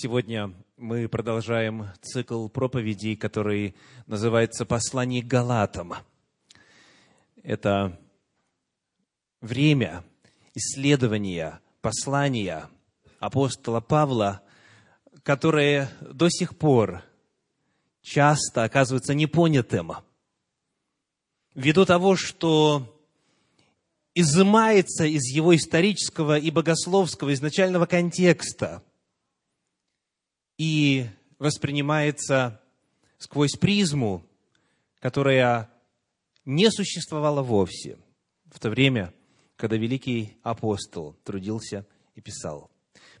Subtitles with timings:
[0.00, 3.74] Сегодня мы продолжаем цикл проповедей, который
[4.06, 5.94] называется «Послание Галатам».
[7.42, 7.98] Это
[9.40, 10.04] время
[10.54, 12.70] исследования послания
[13.18, 14.40] апостола Павла,
[15.24, 17.02] которое до сих пор
[18.00, 19.94] часто оказывается непонятым,
[21.56, 23.02] ввиду того, что
[24.14, 28.84] изымается из его исторического и богословского изначального контекста
[30.58, 31.06] и
[31.38, 32.60] воспринимается
[33.16, 34.26] сквозь призму,
[35.00, 35.70] которая
[36.44, 37.98] не существовала вовсе
[38.46, 39.14] в то время,
[39.56, 42.70] когда великий апостол трудился и писал.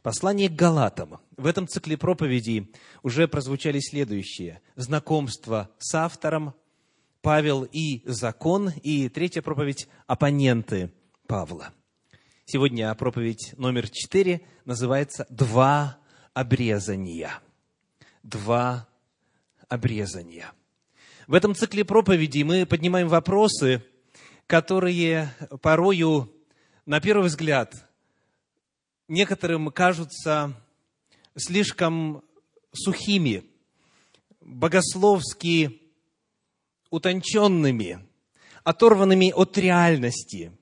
[0.02, 1.20] Послание к Галатам.
[1.36, 4.60] В этом цикле проповедей уже прозвучали следующие.
[4.76, 6.54] Знакомство с автором,
[7.20, 10.92] Павел и закон, и третья проповедь– оппоненты
[11.26, 11.72] Павла.
[12.44, 15.98] Сегодня проповедь номер четыре называется «Два
[16.38, 17.40] обрезания».
[18.22, 18.86] Два
[19.68, 20.52] обрезания.
[21.26, 23.82] В этом цикле проповедей мы поднимаем вопросы,
[24.46, 26.32] которые порою,
[26.86, 27.74] на первый взгляд,
[29.08, 30.54] некоторым кажутся
[31.36, 32.22] слишком
[32.72, 33.44] сухими,
[34.40, 35.82] богословски
[36.90, 38.06] утонченными,
[38.62, 40.52] оторванными от реальности,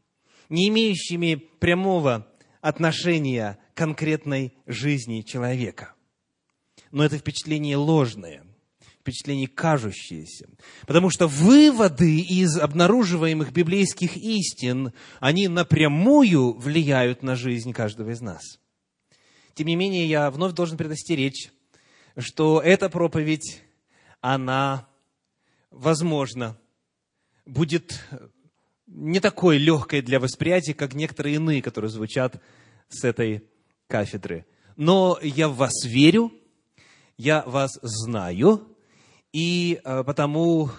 [0.48, 2.26] не имеющими прямого
[2.60, 5.94] отношения конкретной жизни человека.
[6.90, 8.42] Но это впечатление ложное,
[9.00, 10.48] впечатление кажущееся.
[10.86, 18.42] Потому что выводы из обнаруживаемых библейских истин, они напрямую влияют на жизнь каждого из нас.
[19.54, 21.50] Тем не менее, я вновь должен предостеречь,
[22.16, 23.62] что эта проповедь,
[24.22, 24.88] она,
[25.70, 26.58] возможно,
[27.44, 28.02] будет
[28.86, 32.40] не такой легкой для восприятия, как некоторые иные, которые звучат
[32.88, 33.44] с этой
[33.88, 34.46] кафедры.
[34.76, 36.32] Но я в вас верю,
[37.16, 38.68] я вас знаю,
[39.32, 40.70] и э, потому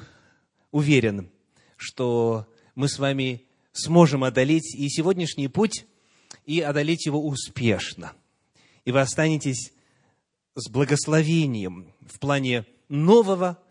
[0.71, 1.29] уверен,
[1.75, 5.85] что мы с вами сможем одолеть и сегодняшний путь,
[6.45, 8.13] и одолеть его успешно.
[8.85, 9.73] И вы останетесь
[10.55, 13.61] с благословением в плане нового,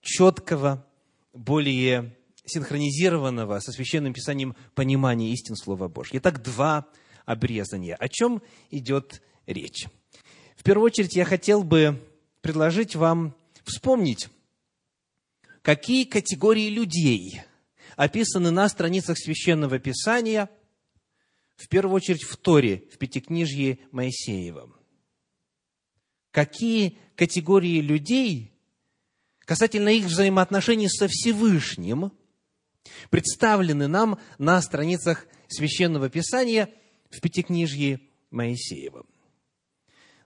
[0.00, 0.86] четкого,
[1.32, 6.18] более синхронизированного со Священным Писанием понимания истин Слова Божьего.
[6.18, 6.86] Итак, два
[7.30, 7.94] обрезания.
[7.94, 9.86] О чем идет речь?
[10.56, 12.02] В первую очередь я хотел бы
[12.40, 14.28] предложить вам вспомнить,
[15.62, 17.42] какие категории людей
[17.96, 20.50] описаны на страницах Священного Писания,
[21.56, 24.72] в первую очередь в Торе, в Пятикнижье Моисеева.
[26.30, 28.52] Какие категории людей
[29.40, 32.12] касательно их взаимоотношений со Всевышним
[33.10, 36.70] представлены нам на страницах Священного Писания
[37.10, 38.00] в Пятикнижье
[38.30, 39.04] Моисеева.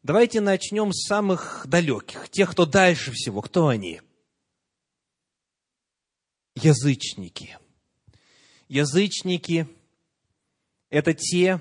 [0.03, 3.41] Давайте начнем с самых далеких, тех, кто дальше всего.
[3.41, 4.03] Кто они?
[6.55, 7.59] Язычники.
[8.69, 9.67] Язычники–
[10.91, 11.61] это те,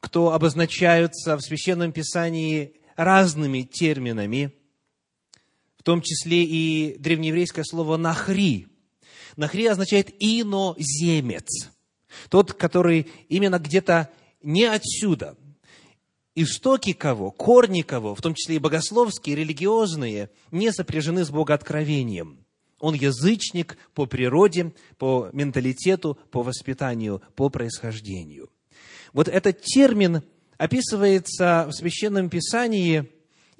[0.00, 4.52] кто обозначаются в Священном Писании разными терминами,
[5.76, 8.68] в том числе и древнееврейское слово «нахри».
[9.36, 11.70] «Нахри» означает «иноземец»,
[12.28, 14.10] тот, который именно где-то
[14.42, 15.36] не отсюда–
[16.42, 22.44] истоки кого, корни кого, в том числе и богословские, религиозные, не сопряжены с богооткровением.
[22.78, 28.50] Он язычник по природе, по менталитету, по воспитанию, по происхождению.
[29.12, 30.22] Вот этот термин
[30.58, 33.10] описывается в Священном Писании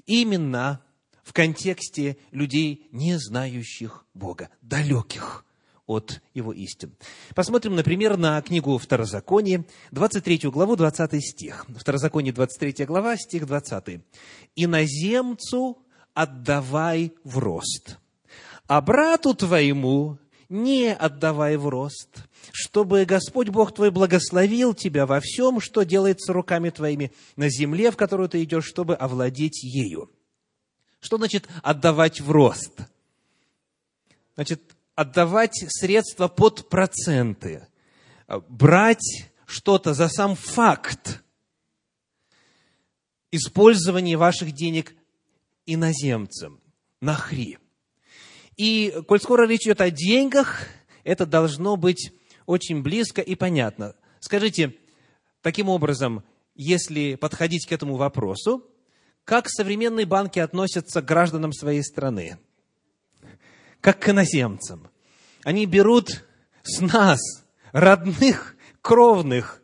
[0.06, 0.80] именно
[1.24, 5.44] в контексте людей, не знающих Бога, далеких
[5.88, 6.94] от его истин.
[7.34, 11.66] Посмотрим, например, на книгу Второзаконие, 23 главу, 20 стих.
[11.76, 14.02] Второзаконие, 23 глава, стих 20.
[14.54, 15.78] «Иноземцу
[16.14, 17.98] отдавай в рост,
[18.66, 20.18] а брату твоему
[20.50, 26.68] не отдавай в рост, чтобы Господь Бог твой благословил тебя во всем, что делается руками
[26.68, 30.10] твоими на земле, в которую ты идешь, чтобы овладеть ею».
[31.00, 32.72] Что значит отдавать в рост?
[34.34, 34.60] Значит,
[34.98, 37.68] отдавать средства под проценты,
[38.48, 41.22] брать что-то за сам факт
[43.30, 44.96] использования ваших денег
[45.66, 46.60] иноземцем,
[47.00, 47.60] нахри.
[48.56, 50.66] И, коль скоро речь идет о деньгах,
[51.04, 52.12] это должно быть
[52.46, 53.94] очень близко и понятно.
[54.18, 54.74] Скажите,
[55.42, 56.24] таким образом,
[56.56, 58.66] если подходить к этому вопросу,
[59.22, 62.36] как современные банки относятся к гражданам своей страны?
[63.80, 64.88] Как к иноземцам.
[65.44, 66.24] Они берут
[66.62, 67.20] с нас,
[67.72, 69.62] родных, кровных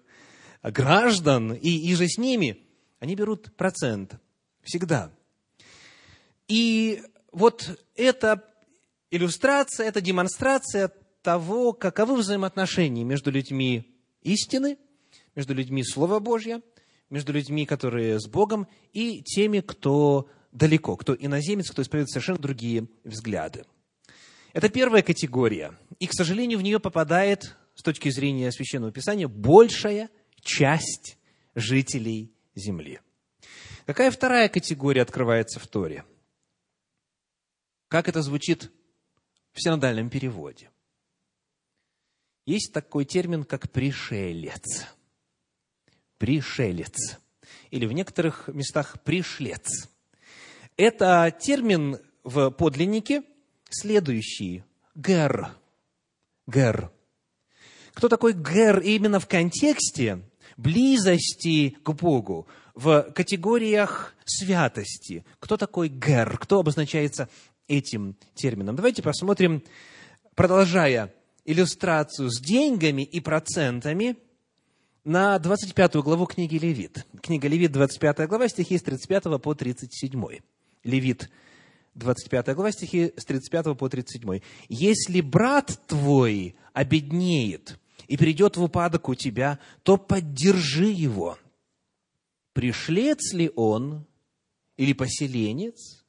[0.63, 2.67] граждан, и, и же с ними,
[3.01, 4.15] они берут процент.
[4.63, 5.13] Всегда.
[6.49, 7.03] И
[7.33, 8.43] вот эта
[9.11, 10.91] иллюстрация, это демонстрация
[11.23, 14.79] того, каковы взаимоотношения между людьми истины,
[15.35, 16.63] между людьми Слова Божьего,
[17.11, 22.89] между людьми, которые с Богом, и теми, кто далеко, кто иноземец, кто исповедует совершенно другие
[23.05, 23.65] взгляды.
[24.55, 25.77] Это первая категория.
[25.99, 30.11] И, к сожалению, в нее попадает, с точки зрения Священного Писания, большая
[30.43, 31.19] часть
[31.57, 33.01] жителей Земли.
[33.85, 36.05] Какая вторая категория открывается в Торе?
[37.89, 38.71] Как это звучит
[39.53, 40.71] в синодальном переводе?
[42.47, 44.87] Есть такой термин, как пришелец.
[46.19, 47.19] Пришелец.
[47.73, 49.91] Или в некоторых местах пришлец.
[50.77, 53.25] Это термин в подлиннике
[53.75, 54.65] следующий.
[54.95, 55.51] Гер.
[56.47, 56.91] Гер.
[57.95, 60.21] Кто такой гер именно в контексте
[60.57, 65.25] близости к Богу, в категориях святости?
[65.41, 66.39] Кто такой гер?
[66.39, 67.29] Кто обозначается
[67.69, 68.77] этим термином?
[68.77, 69.63] Давайте посмотрим,
[70.35, 71.13] продолжая
[71.45, 74.17] иллюстрацию с деньгами и процентами–
[75.05, 77.07] на 25 главу книги Левит.
[77.23, 80.41] Книга Левит, 25 глава, стихи с 35 по 37.
[80.83, 81.31] Левит,
[81.95, 84.41] 25 глава, стихи с 35 по 37.
[84.69, 91.39] «Если брат твой обеднеет и придет в упадок у тебя, то поддержи его.
[92.53, 94.07] Пришлец ли он
[94.77, 96.05] или поселенец,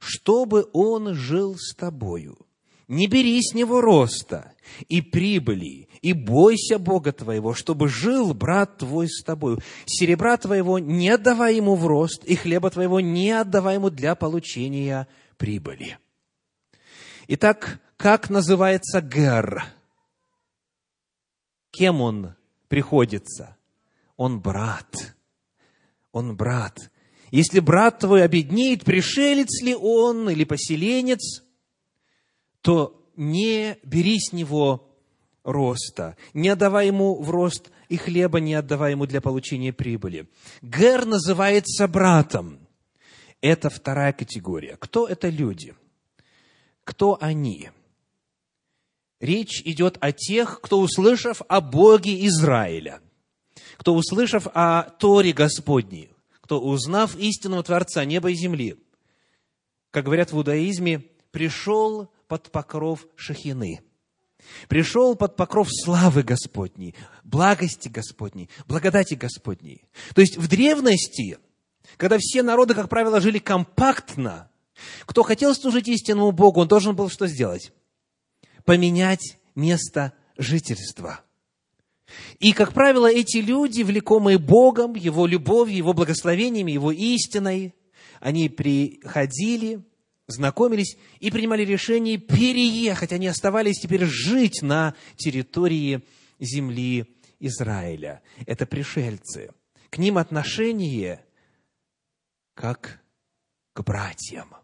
[0.00, 2.46] чтобы он жил с тобою?»
[2.92, 4.51] не бери с него роста
[4.88, 9.58] и прибыли, и бойся Бога твоего, чтобы жил брат твой с тобою.
[9.86, 15.08] Серебра твоего не отдавай ему в рост, и хлеба твоего не отдавай ему для получения
[15.36, 15.98] прибыли.
[17.28, 19.64] Итак, как называется Гер?
[21.70, 22.34] Кем он
[22.68, 23.56] приходится?
[24.16, 25.14] Он брат.
[26.12, 26.90] Он брат.
[27.30, 31.42] Если брат твой обеднеет, пришелец ли он или поселенец–
[32.62, 34.88] то не бери с него
[35.44, 40.28] роста, не отдавай ему в рост и хлеба не отдавай ему для получения прибыли.
[40.62, 42.58] Гер называется братом.
[43.40, 44.76] Это вторая категория.
[44.76, 45.74] Кто это люди?
[46.84, 47.70] Кто они?
[49.20, 53.00] Речь идет о тех, кто, услышав о Боге Израиля,
[53.76, 56.10] кто, услышав о Торе Господней,
[56.40, 58.76] кто, узнав истинного Творца неба и земли,
[59.90, 63.82] как говорят в иудаизме, пришел под покров шахины.
[64.66, 66.94] Пришел под покров славы Господней,
[67.24, 69.84] благости Господней, благодати Господней.
[70.14, 71.36] То есть в древности,
[71.98, 74.50] когда все народы, как правило, жили компактно,
[75.04, 77.70] кто хотел служить истинному Богу, он должен был что сделать?
[78.64, 81.20] Поменять место жительства.
[82.38, 87.74] И, как правило, эти люди, влекомые Богом, Его любовью, Его благословениями, Его истиной,
[88.20, 89.84] они приходили
[90.26, 93.12] знакомились и принимали решение переехать.
[93.12, 96.02] Они оставались теперь жить на территории
[96.38, 98.22] земли Израиля.
[98.46, 99.50] Это пришельцы.
[99.90, 101.24] К ним отношение
[102.54, 103.00] как
[103.72, 104.54] к братьям.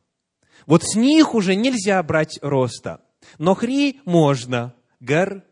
[0.66, 3.02] Вот с них уже нельзя брать роста.
[3.38, 5.44] Но хри можно, гар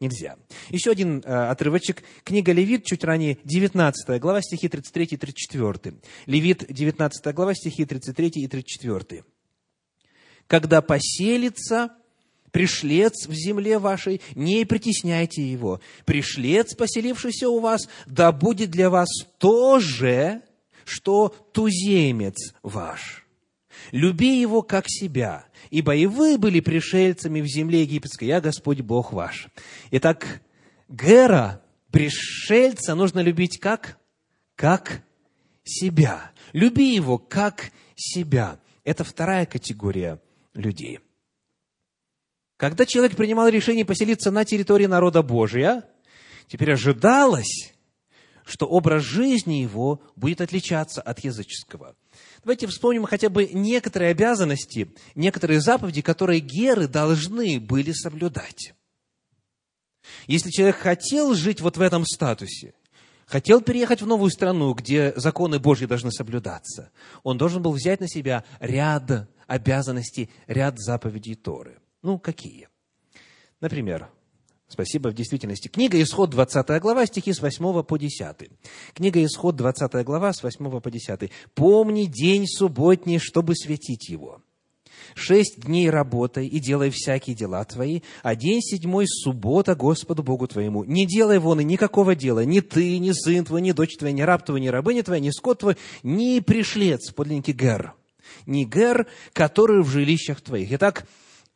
[0.00, 0.36] нельзя.
[0.68, 2.02] Еще один э, отрывочек.
[2.24, 6.00] Книга Левит, чуть ранее, 19 глава, стихи 33 и 34.
[6.26, 9.24] Левит, 19 глава, стихи 33 и 34
[10.48, 11.92] когда поселится
[12.50, 15.80] пришлец в земле вашей, не притесняйте его.
[16.04, 20.42] Пришлец, поселившийся у вас, да будет для вас то же,
[20.84, 23.26] что туземец ваш.
[23.92, 29.12] Люби его как себя, ибо и вы были пришельцами в земле египетской, я Господь Бог
[29.12, 29.48] ваш.
[29.92, 30.40] Итак,
[30.88, 31.62] Гера,
[31.92, 33.98] пришельца, нужно любить как?
[34.56, 35.02] Как
[35.62, 36.32] себя.
[36.52, 38.58] Люби его как себя.
[38.84, 40.18] Это вторая категория
[40.58, 41.00] людей.
[42.56, 45.84] Когда человек принимал решение поселиться на территории народа Божия,
[46.48, 47.72] теперь ожидалось,
[48.44, 51.94] что образ жизни его будет отличаться от языческого.
[52.42, 58.74] Давайте вспомним хотя бы некоторые обязанности, некоторые заповеди, которые геры должны были соблюдать.
[60.26, 62.74] Если человек хотел жить вот в этом статусе,
[63.26, 66.90] хотел переехать в новую страну, где законы Божьи должны соблюдаться,
[67.22, 71.80] он должен был взять на себя ряд обязанностей, ряд заповедей Торы.
[72.02, 72.68] Ну, какие?
[73.60, 74.08] Например,
[74.70, 75.68] Спасибо, в действительности.
[75.68, 78.50] Книга Исход, 20 глава, стихи с 8 по 10.
[78.92, 81.30] Книга Исход, 20 глава, с 8 по 10.
[81.54, 84.42] «Помни день субботний, чтобы светить его.
[85.14, 90.84] Шесть дней работай и делай всякие дела твои, а день седьмой– суббота Господу Богу твоему.
[90.84, 94.20] Не делай вон и никакого дела, ни ты, ни сын твой, ни дочь твоя, ни
[94.20, 97.94] раб твой, ни рабыня твоя, ни скот твой, ни пришлец, подлинники Гер,
[98.46, 100.72] ни Гер, который в жилищах твоих.
[100.72, 101.06] Итак,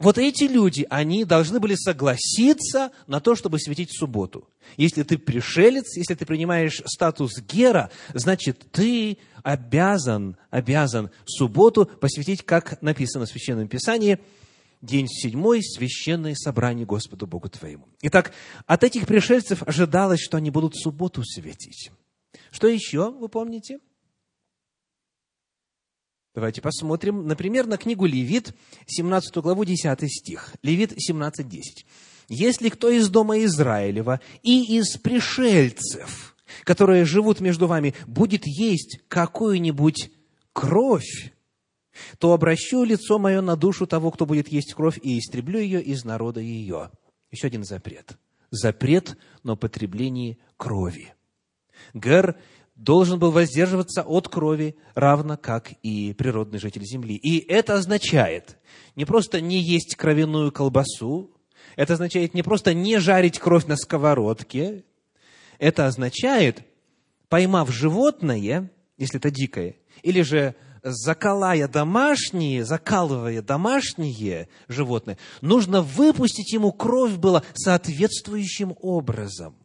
[0.02, 4.48] вот эти люди, они должны были согласиться на то, чтобы светить субботу.
[4.76, 12.82] Если ты пришелец, если ты принимаешь статус гера, значит, ты обязан, обязан субботу посвятить, как
[12.82, 14.18] написано в Священном Писании,
[14.80, 17.86] день седьмой, священное собрание Господу Богу твоему.
[18.02, 18.32] Итак,
[18.66, 21.92] от этих пришельцев ожидалось, что они будут субботу светить.
[22.50, 23.78] Что еще, вы помните?
[26.34, 28.54] Давайте посмотрим, например, на книгу Левит,
[28.86, 30.54] 17 главу, 10 стих.
[30.62, 31.86] Левит 17, 10.
[32.28, 36.34] «Если кто из дома Израилева и из пришельцев,
[36.64, 40.10] которые живут между вами, будет есть какую-нибудь
[40.54, 41.32] кровь,
[42.18, 46.04] то обращу лицо мое на душу того, кто будет есть кровь, и истреблю ее из
[46.04, 46.90] народа ее».
[47.30, 48.16] Еще один запрет.
[48.50, 51.12] Запрет на употреблении крови.
[51.92, 52.38] Гер
[52.82, 57.14] должен был воздерживаться от крови, равно как и природный житель земли.
[57.14, 58.58] И это означает
[58.96, 61.30] не просто не есть кровяную колбасу,
[61.76, 64.84] это означает не просто не жарить кровь на сковородке,
[65.58, 66.64] это означает,
[67.28, 76.72] поймав животное, если это дикое, или же закалая домашние, закалывая домашние животные, нужно выпустить ему
[76.72, 79.61] кровь было соответствующим образом.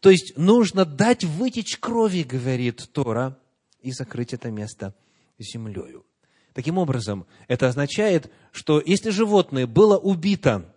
[0.00, 3.38] То есть нужно дать вытечь крови, говорит Тора,
[3.84, 4.94] и закрыть это место
[5.38, 6.04] землею.
[6.54, 10.72] Таким образом, это означает, что если животное было убито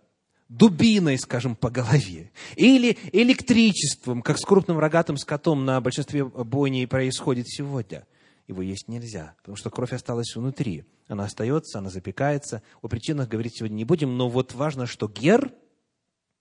[0.48, 7.48] дубиной, скажем, по голове, или электричеством, как с крупным рогатым скотом на большинстве бойней происходит
[7.48, 8.06] сегодня,
[8.46, 10.84] его есть нельзя, потому что кровь осталась внутри.
[11.06, 12.62] Она остается, она запекается.
[12.82, 15.52] О причинах говорить сегодня не будем, но вот важно, что Гер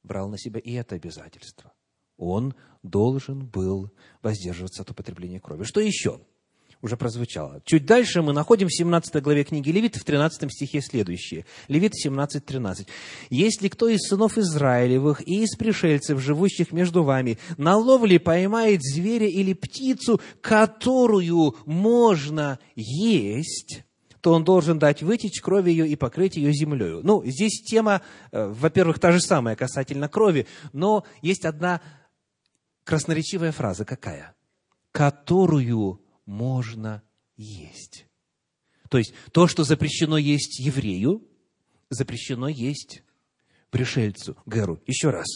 [0.03, 1.73] брал на себя и это обязательство
[2.17, 5.63] он должен был воздерживаться от употребления крови.
[5.63, 6.19] Что еще?
[6.81, 7.59] Уже прозвучало.
[7.65, 11.45] Чуть дальше мы находим в 17 главе книги Левит, в 13 стихе следующее.
[11.67, 12.87] Левит 17, 13.
[13.31, 19.27] «Если кто из сынов Израилевых и из пришельцев, живущих между вами, на ловле поймает зверя
[19.27, 23.81] или птицу, которую можно есть,
[24.21, 27.01] то он должен дать вытечь кровь ее и покрыть ее землею.
[27.03, 31.81] Ну, здесь тема, э, во-первых, та же самая касательно крови, но есть одна
[32.87, 34.33] красноречивая фраза какая?
[34.91, 37.03] Которую можно
[37.35, 38.07] есть.
[38.89, 41.27] То есть, то, что запрещено есть еврею,
[41.89, 43.03] запрещено есть
[43.69, 44.81] пришельцу, Геру.
[44.87, 45.27] Еще раз.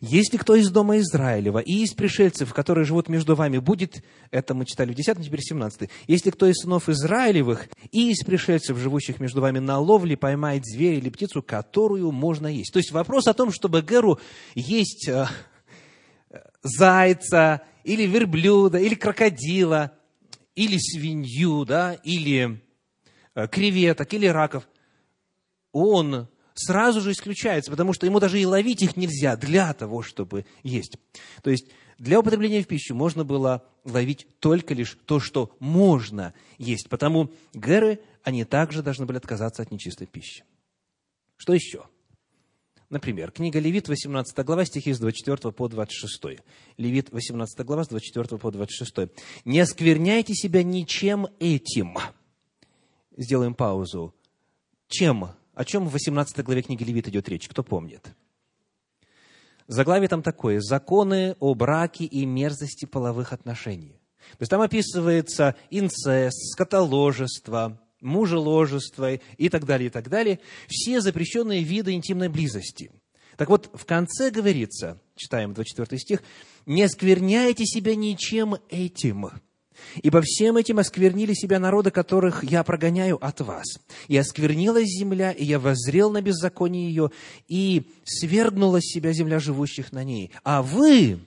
[0.00, 4.64] Если кто из дома Израилева и из пришельцев, которые живут между вами, будет, это мы
[4.64, 9.40] читали в 10, теперь 17, если кто из сынов Израилевых и из пришельцев, живущих между
[9.40, 12.72] вами на ловле, поймает зверя или птицу, которую можно есть.
[12.72, 14.20] То есть вопрос о том, чтобы Геру
[14.54, 15.26] есть э,
[16.64, 19.92] зайца, или верблюда, или крокодила,
[20.56, 22.60] или свинью, да, или
[23.34, 24.66] э, креветок, или раков,
[25.72, 30.46] он сразу же исключается, потому что ему даже и ловить их нельзя для того, чтобы
[30.62, 30.96] есть.
[31.42, 31.66] То есть
[31.98, 36.88] для употребления в пищу можно было ловить только лишь то, что можно есть.
[36.88, 40.44] Потому геры, они также должны были отказаться от нечистой пищи.
[41.36, 41.86] Что еще?
[42.90, 46.42] Например, книга Левит, 18 глава, стихи с 24 по 26.
[46.76, 49.10] Левит, 18 глава, с 24 по 26.
[49.44, 51.96] «Не оскверняйте себя ничем этим».
[53.16, 54.14] Сделаем паузу.
[54.88, 55.30] Чем?
[55.54, 57.48] О чем в 18 главе книги Левит идет речь?
[57.48, 58.14] Кто помнит?
[59.66, 60.60] Заглавие там такое.
[60.60, 64.00] «Законы о браке и мерзости половых отношений».
[64.32, 70.38] То есть там описывается инцест, скотоложество, мужеложество и так далее, и так далее.
[70.68, 72.90] Все запрещенные виды интимной близости.
[73.36, 76.22] Так вот, в конце говорится, читаем 24 стих,
[76.66, 79.28] «Не оскверняйте себя ничем этим,
[80.02, 83.66] ибо всем этим осквернили себя народы, которых я прогоняю от вас.
[84.08, 87.10] И осквернилась земля, и я воззрел на беззаконие ее,
[87.48, 90.30] и свергнула себя земля живущих на ней.
[90.42, 91.18] А вы,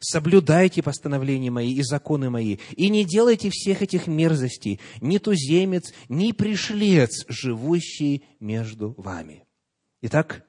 [0.00, 6.32] Соблюдайте постановления мои и законы мои, и не делайте всех этих мерзостей, ни туземец, ни
[6.32, 9.44] пришлец, живущий между вами.
[10.02, 10.44] Итак,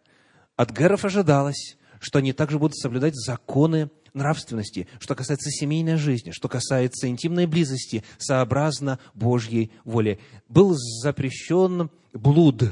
[0.56, 6.50] от геров ожидалось, что они также будут соблюдать законы нравственности, что касается семейной жизни, что
[6.50, 10.20] касается интимной близости, сообразно Божьей воле.
[10.50, 12.64] Был запрещен блуд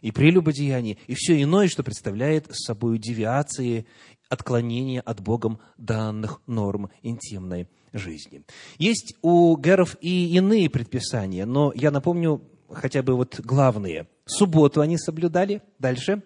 [0.00, 3.86] и прелюбодеяние, и все иное, что представляет собой девиации
[4.28, 8.44] отклонения от Богом данных норм интимной жизни.
[8.78, 14.08] Есть у геров и иные предписания, но я напомню хотя бы вот главные.
[14.26, 15.62] Субботу они соблюдали.
[15.78, 16.22] Дальше.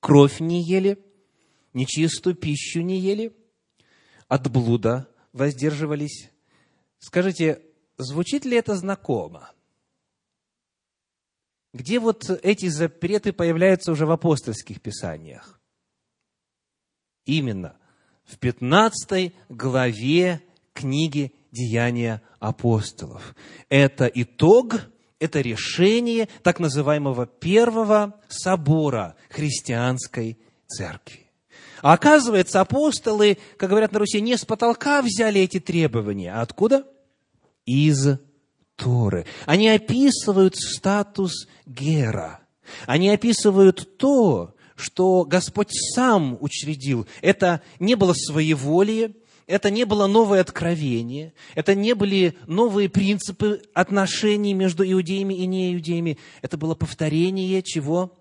[0.00, 0.98] Кровь не ели,
[1.72, 3.34] нечистую пищу не ели,
[4.28, 6.30] от блуда воздерживались.
[6.98, 7.62] Скажите,
[7.96, 9.50] звучит ли это знакомо?
[11.72, 15.60] Где вот эти запреты появляются уже в апостольских писаниях?
[17.26, 17.76] Именно
[18.24, 23.34] в 15 главе книги «Деяния апостолов».
[23.68, 24.80] Это итог,
[25.18, 31.30] это решение так называемого первого собора христианской церкви.
[31.80, 36.86] А оказывается, апостолы, как говорят на Руси, не с потолка взяли эти требования, а откуда?
[37.66, 38.18] Из
[38.76, 39.26] Торы.
[39.46, 42.40] Они описывают статус Гера.
[42.86, 47.06] Они описывают то, что Господь сам учредил.
[47.22, 49.14] Это не было своеволие,
[49.46, 56.18] это не было новое откровение, это не были новые принципы отношений между иудеями и неиудеями.
[56.40, 58.18] Это было повторение чего?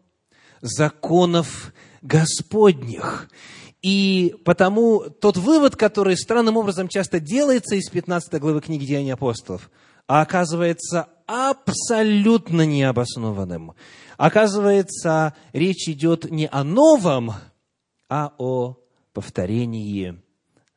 [0.61, 3.29] Законов Господних.
[3.81, 9.69] И потому тот вывод, который странным образом часто делается из 15 главы книги Деяний апостолов,
[10.07, 13.73] а оказывается абсолютно необоснованным.
[14.17, 17.33] Оказывается, речь идет не о новом,
[18.09, 18.77] а о
[19.13, 20.21] повторении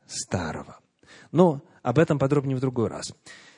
[0.07, 0.79] старого.
[1.33, 3.12] Но об этом подробнее в другой раз.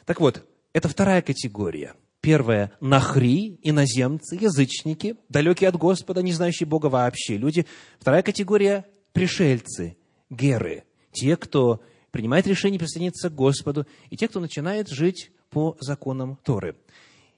[0.05, 1.95] Так вот, это вторая категория.
[2.21, 7.65] Первая– нахри, иноземцы, язычники, далекие от Господа, не знающие Бога вообще люди.
[8.01, 9.97] Вторая категория– пришельцы,
[10.29, 11.81] геры, те, кто
[12.11, 16.77] принимает решение присоединиться к Господу, и те, кто начинает жить по законам Торы.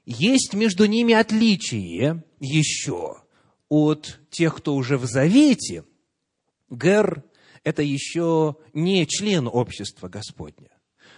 [0.05, 3.23] Есть между ними отличие еще
[3.69, 5.85] от тех, кто уже в Завете.
[6.71, 7.23] Гер–
[7.65, 10.71] это еще не член общества Господня,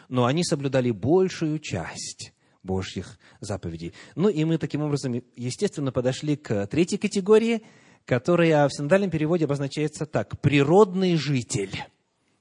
[0.08, 2.32] но они соблюдали большую часть
[2.62, 3.92] Божьих заповедей.
[4.14, 7.62] Ну и мы таким образом, естественно, подошли к третьей категории,
[8.04, 11.84] которая в синодальном переводе обозначается так– природный житель.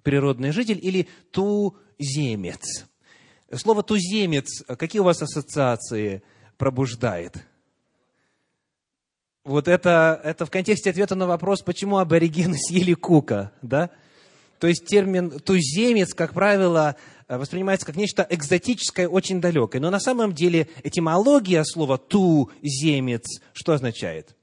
[0.04, 2.88] Природный житель или туземец.
[3.56, 6.24] Слово «туземец», какие у вас ассоциации
[6.58, 7.36] пробуждает?
[9.44, 13.90] Вот это, это в контексте ответа на вопрос, почему аборигены съели кука, да?
[14.60, 16.96] То есть термин «туземец», как правило,
[17.28, 19.82] воспринимается как нечто экзотическое, очень далекое.
[19.82, 24.36] Но на самом деле этимология слова «туземец» что означает?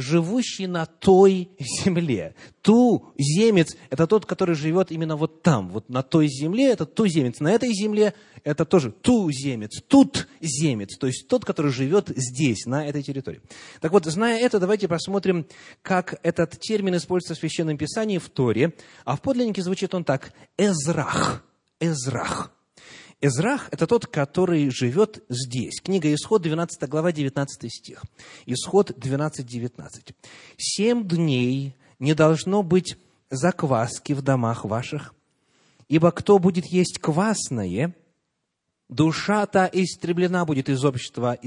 [0.00, 2.34] Живущий на той земле.
[2.62, 7.40] Туземец– это тот, который живет именно вот там, вот на той земле, это туземец.
[7.40, 12.86] На этой земле это тоже туземец, тут земец, то есть тот, который живет здесь, на
[12.86, 13.40] этой территории.
[13.80, 15.46] Так вот, зная это, давайте посмотрим,
[15.82, 20.32] как этот термин используется в Священном Писании в Торе, а в подлиннике звучит он так–
[20.58, 21.44] «эзрах»,
[21.80, 22.52] «эзрах».
[23.22, 25.80] Эзрах– это тот, который живет здесь.
[25.82, 28.02] Книга Исход, 12 глава, 19 стих.
[28.46, 30.14] Исход 12, 19.
[30.56, 32.96] «Семь дней не должно быть
[33.28, 35.14] закваски в домах ваших,
[35.88, 37.94] ибо кто будет есть квасное,
[38.88, 41.38] душа та истреблена будет из общества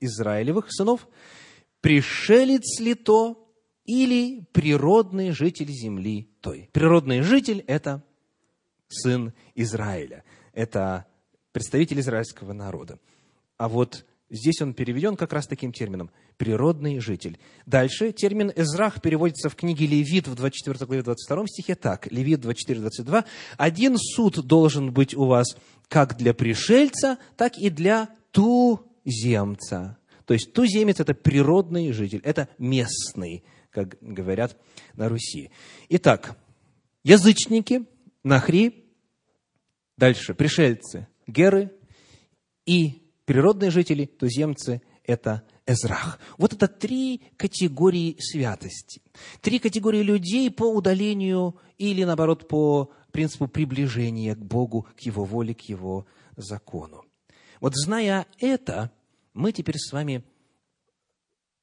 [0.00, 1.08] Израилевых сынов,
[1.80, 3.50] пришелец ли то
[3.86, 6.68] или природный житель земли той».
[6.74, 8.04] Природный житель– это
[8.88, 10.22] сын Израиля.
[10.52, 11.06] Это
[11.54, 12.98] представитель израильского народа.
[13.56, 17.38] А вот здесь он переведен как раз таким термином– природный житель.
[17.64, 22.10] Дальше термин «эзрах» переводится в книге Левит в 24 главе 22 стихе так.
[22.10, 23.24] Левит 24-22.
[23.56, 29.96] «Один суд должен быть у вас как для пришельца, так и для туземца».
[30.24, 34.56] То есть туземец– это природный житель, это местный, как говорят
[34.94, 35.52] на Руси.
[35.88, 36.36] Итак,
[37.04, 37.84] язычники,
[38.24, 38.86] нахри,
[39.96, 41.72] дальше пришельцы, геры
[42.66, 46.18] и природные жители, туземцы– это Эзрах.
[46.36, 49.00] Вот это три категории святости.
[49.40, 55.54] Три категории людей по удалению или, наоборот, по принципу приближения к Богу, к Его воле,
[55.54, 56.06] к Его
[56.36, 57.04] закону.
[57.60, 58.90] Вот зная это,
[59.32, 60.22] мы теперь с вами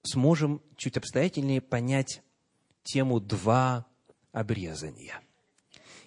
[0.03, 2.23] сможем чуть обстоятельнее понять
[2.83, 3.85] тему «два
[4.31, 5.21] обрезания».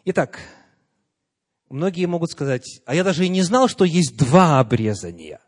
[0.04, 0.40] Итак,
[1.70, 5.40] Многие могут сказать, а я даже и не знал, что есть два обрезания.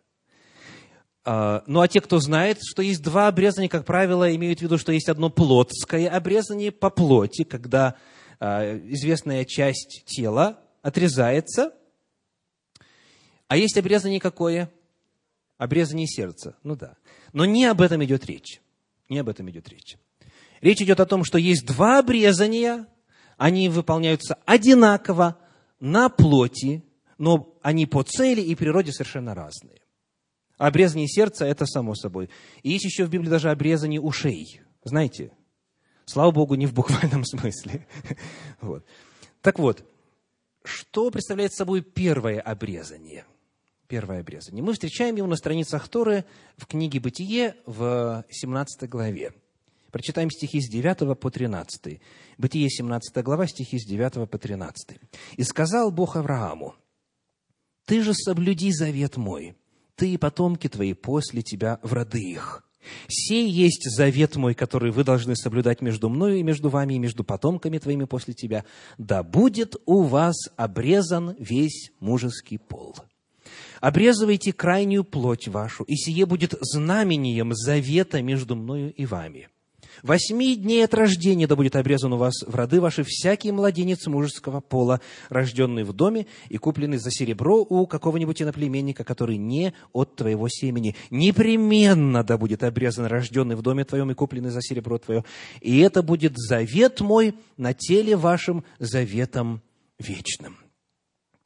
[1.25, 4.79] А, ну, а те, кто знает, что есть два обрезания, как правило, имеют в виду,
[4.79, 7.97] что есть одно плотское обрезание по плоти, когда
[8.39, 11.73] а, известная часть тела отрезается.
[13.49, 14.71] А есть обрезание какое?
[15.59, 16.57] Обрезание сердца.
[16.63, 16.97] Ну да.
[17.33, 18.61] Но не об этом идет речь.
[19.09, 19.97] Не об этом идет речь.
[20.61, 22.87] Речь идет о том, что есть два обрезания,
[23.37, 25.39] они выполняются одинаково,
[25.81, 26.85] на плоти,
[27.19, 29.81] но они по цели и природе совершенно разные.
[30.59, 32.31] Обрезание сердца– это само собой.
[32.63, 34.63] И есть еще в Библии даже обрезание ушей.
[34.85, 35.33] Знаете?
[36.07, 37.87] Слава Богу, не в буквальном смысле.
[38.61, 38.85] Вот.
[39.43, 39.85] Так вот,
[40.65, 43.25] что представляет собой первое обрезание?
[43.87, 44.65] Первое обрезание.
[44.65, 46.25] Мы встречаем его на страницах Торы
[46.57, 49.33] в книге «Бытие» в 17 главе.
[49.93, 52.01] Прочитаем стихи с 9 по 13.
[52.39, 54.99] Бытие, 17 глава, стихи с 9 по 13.
[55.37, 56.75] «И сказал Бог Аврааму,
[57.87, 59.57] «Ты же соблюди завет мой,
[59.95, 62.63] ты и потомки твои после тебя в роды их.
[63.09, 67.25] Сей есть завет мой, который вы должны соблюдать между мною и между вами, и между
[67.25, 68.65] потомками твоими после тебя.
[68.99, 72.95] Да будет у вас обрезан весь мужеский пол.
[73.81, 79.49] Обрезывайте крайнюю плоть вашу, и сие будет знамением завета между мною и вами.
[80.03, 84.61] Восьми дней от рождения да будет обрезан у вас в роды ваши всякий младенец мужеского
[84.61, 90.49] пола, рожденный в доме и купленный за серебро у какого-нибудь иноплеменника, который не от твоего
[90.49, 90.97] семени.
[91.11, 95.25] Непременно да будет обрезан рожденный в доме твоем и купленный за серебро твое.
[95.61, 99.63] И это будет завет мой на теле вашим заветом
[99.99, 100.57] вечным.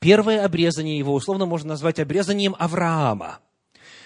[0.01, 3.41] Первое обрезание его условно можно назвать обрезанием Авраама.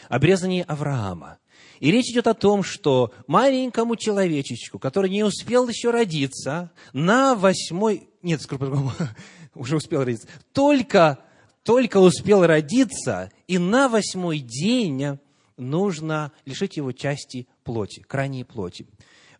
[0.09, 1.39] Обрезание Авраама.
[1.81, 8.09] И речь идет о том, что маленькому человечечку, который не успел еще родиться, на восьмой...
[8.23, 8.91] Нет, скажу
[9.55, 10.29] уже успел родиться.
[10.53, 11.19] Только,
[11.63, 15.19] только успел родиться, и на восьмой день
[15.57, 18.87] нужно лишить его части плоти, крайней плоти.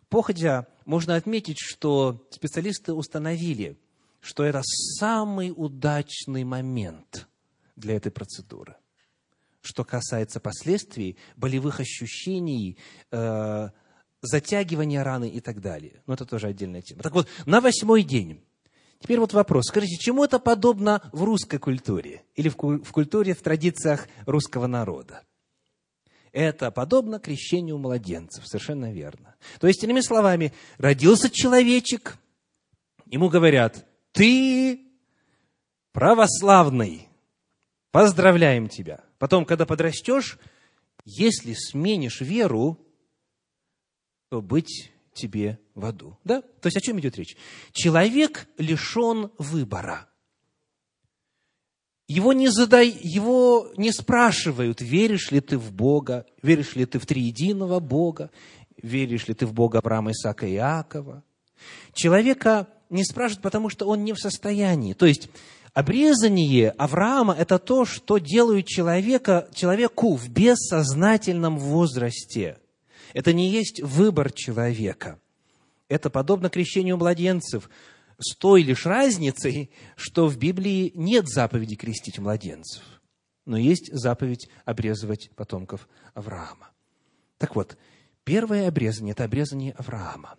[0.09, 3.77] Походя, можно отметить, что специалисты установили,
[4.21, 7.27] что это самый удачный момент
[7.75, 8.75] для этой процедуры
[9.65, 12.77] что касается последствий, болевых ощущений,
[13.11, 13.69] э,
[14.21, 16.01] затягивания раны и так далее.
[16.07, 17.01] Но это тоже отдельная тема.
[17.01, 18.43] Так вот, на восьмой день.
[18.99, 19.65] Теперь вот вопрос.
[19.67, 25.23] Скажите, чему это подобно в русской культуре или в, в культуре, в традициях русского народа?
[26.31, 29.35] Это подобно крещению младенцев, совершенно верно.
[29.59, 32.17] То есть, иными словами, родился человечек,
[33.05, 34.81] ему говорят, ты
[35.93, 37.07] православный,
[37.91, 38.99] поздравляем тебя.
[39.17, 40.37] Потом, когда подрастешь,
[41.05, 42.79] если сменишь веру,
[44.29, 46.17] то быть тебе в аду.
[46.23, 46.41] Да?
[46.41, 47.37] То есть о чем идет речь?
[47.71, 50.09] Человек лишен выбора.
[52.07, 57.05] Его не, задай, его не спрашивают, веришь ли ты в Бога, веришь ли ты в
[57.07, 58.29] триединого Бога,
[58.79, 61.23] веришь ли ты в Бога Авраама, Исаака и Иакова.
[61.93, 64.93] Человека не спрашивают, потому что он не в состоянии.
[64.93, 65.29] То есть
[65.75, 72.59] Обрезание Авраама– это то, что делают человека, человеку в бессознательном возрасте.
[73.13, 75.19] Это не есть выбор человека.
[75.89, 77.69] Это подобно крещению младенцев,
[78.17, 82.81] с той лишь разницей, что в Библии нет заповеди крестить младенцев,
[83.45, 86.69] но есть заповедь обрезывать потомков Авраама.
[87.37, 87.77] Так вот,
[88.23, 90.37] первое обрезание– это обрезание Авраама.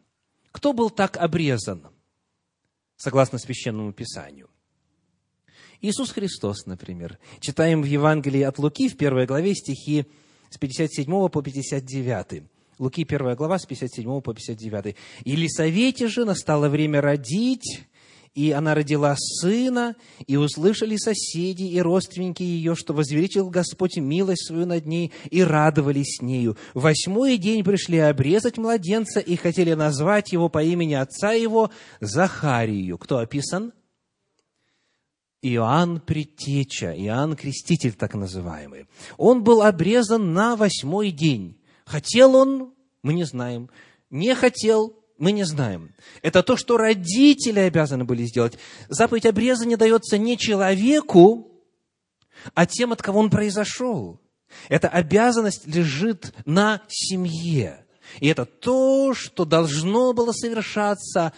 [0.51, 1.89] Кто был так обрезан,
[2.97, 4.49] согласно Священному Писанию?
[5.81, 7.19] Иисус Христос, например.
[7.41, 10.07] Читаем в Евангелии от Луки в первой главе стихи
[10.51, 12.43] с 57 по 59.
[12.79, 14.97] Луки, первая глава, с 57 по 59.
[15.25, 17.87] «Елисавете же настало время родить,
[18.35, 24.67] и она родила сына, и услышали соседи и родственники ее, что возвеличил Господь милость свою
[24.67, 26.59] над ней, и радовались нею.
[26.75, 32.99] Восьмой день пришли обрезать младенца, и хотели назвать его по имени отца его Захарию.
[32.99, 33.73] Кто описан?
[35.43, 38.87] Иоанн Предтеча, Иоанн Креститель так называемый.
[39.17, 41.61] Он был обрезан на восьмой день.
[41.85, 43.71] Хотел он, мы не знаем.
[44.11, 45.95] Не хотел, мы не знаем.
[46.23, 48.59] Это то, что родители обязаны были сделать.
[48.89, 51.51] Заповедь обрезания дается не человеку,
[52.55, 54.21] а тем, от кого он произошел.
[54.69, 57.85] Эта обязанность лежит на семье.
[58.21, 61.33] И это то, что должно было совершаться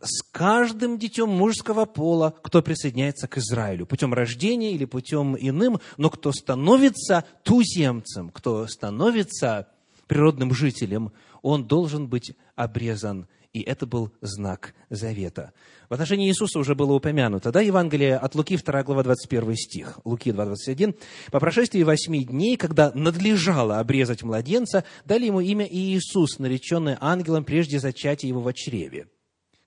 [0.00, 6.10] с каждым детем мужского пола, кто присоединяется к Израилю, путем рождения или путем иным, но
[6.10, 9.68] кто становится туземцем, кто становится
[10.06, 13.26] природным жителем, он должен быть обрезан.
[13.54, 15.52] И это был знак завета.
[15.88, 17.50] В отношении Иисуса уже было упомянуто.
[17.50, 19.98] Да, Евангелие от Луки, 2 глава, 21 стих.
[20.04, 20.94] Луки 2, 21.
[21.32, 27.78] «По прошествии восьми дней, когда надлежало обрезать младенца, дали ему имя Иисус, нареченное ангелом прежде
[27.80, 29.08] зачатия его в чреве».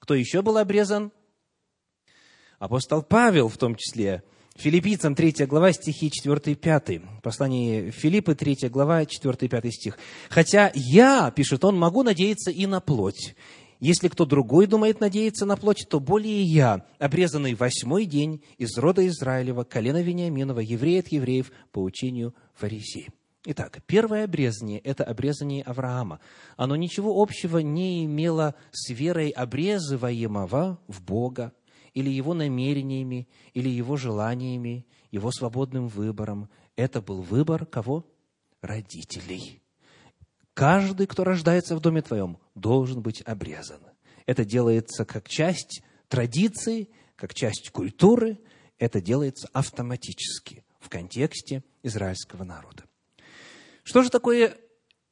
[0.02, 1.12] Кто еще был обрезан?
[2.58, 4.24] Апостол Павел в том числе.
[4.56, 7.22] Филиппийцам 3 глава, стихи 4 и 5.
[7.22, 10.00] Послание Филиппы 3 глава, 4 и 5 стих.
[10.30, 13.36] «Хотя я,— пишет он,— могу надеяться и на плоть.
[13.80, 19.08] Если кто другой думает надеяться на плоть, то более я, обрезанный восьмой день из рода
[19.08, 23.21] Израилева, колена Вениаминова, еврей от евреев, по учению фарисеев».
[23.44, 26.20] Итак, первое обрезание– это обрезание Авраама.
[26.58, 31.52] Оно ничего общего не имело с верой обрезываемого в Бога,
[31.94, 36.50] или его намерениями, или его желаниями, его свободным выбором.
[36.76, 38.06] Это был выбор кого?
[38.62, 39.64] Родителей.
[40.54, 43.82] Каждый, кто рождается в доме твоем, должен быть обрезан.
[44.28, 48.38] Это делается как часть традиции, как часть культуры.
[48.78, 52.84] Это делается автоматически в контексте израильского народа.
[53.92, 54.58] Что же такое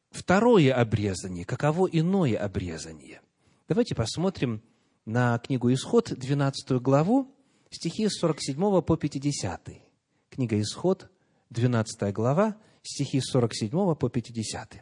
[0.09, 1.43] второе обрезание?
[1.43, 3.19] Каково иное обрезание?
[3.67, 4.63] Давайте посмотрим
[5.03, 7.35] на книгу Исход, 12 главу,
[7.69, 9.69] стихи с 47 по 50.
[10.29, 11.09] Книга Исход,
[11.49, 14.81] 12 глава, стихи с 47 по 50.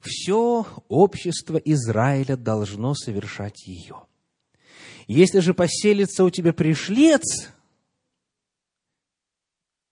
[0.00, 4.06] «Все общество Израиля должно совершать ее.
[5.08, 7.50] Если же поселится у тебя пришлец,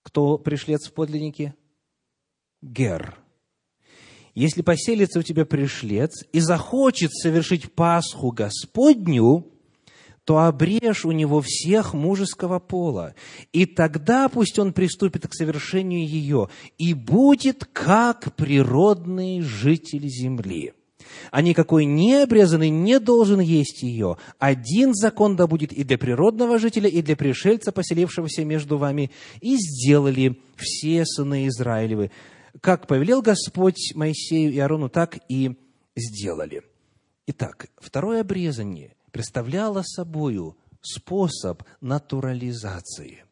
[0.04, 1.56] кто пришлец в подлиннике?
[2.66, 3.18] Гер.
[4.34, 9.46] Если поселится у тебя пришлец и захочет совершить Пасху Господню,
[10.24, 13.14] то обрежь у него всех мужеского пола,
[13.52, 16.48] и тогда пусть он приступит к совершению ее,
[16.78, 20.72] и будет как природный житель земли.
[21.30, 24.16] А никакой необрезанный не должен есть ее.
[24.40, 29.12] Один закон да будет и для природного жителя, и для пришельца, поселившегося между вами.
[29.40, 32.10] И сделали все сыны Израилевы.
[32.66, 35.56] Как повелел Господь Моисею и Аарону, так и
[35.94, 36.64] сделали.
[37.28, 43.22] Итак, второе обрезание представляло собою способ натурализации.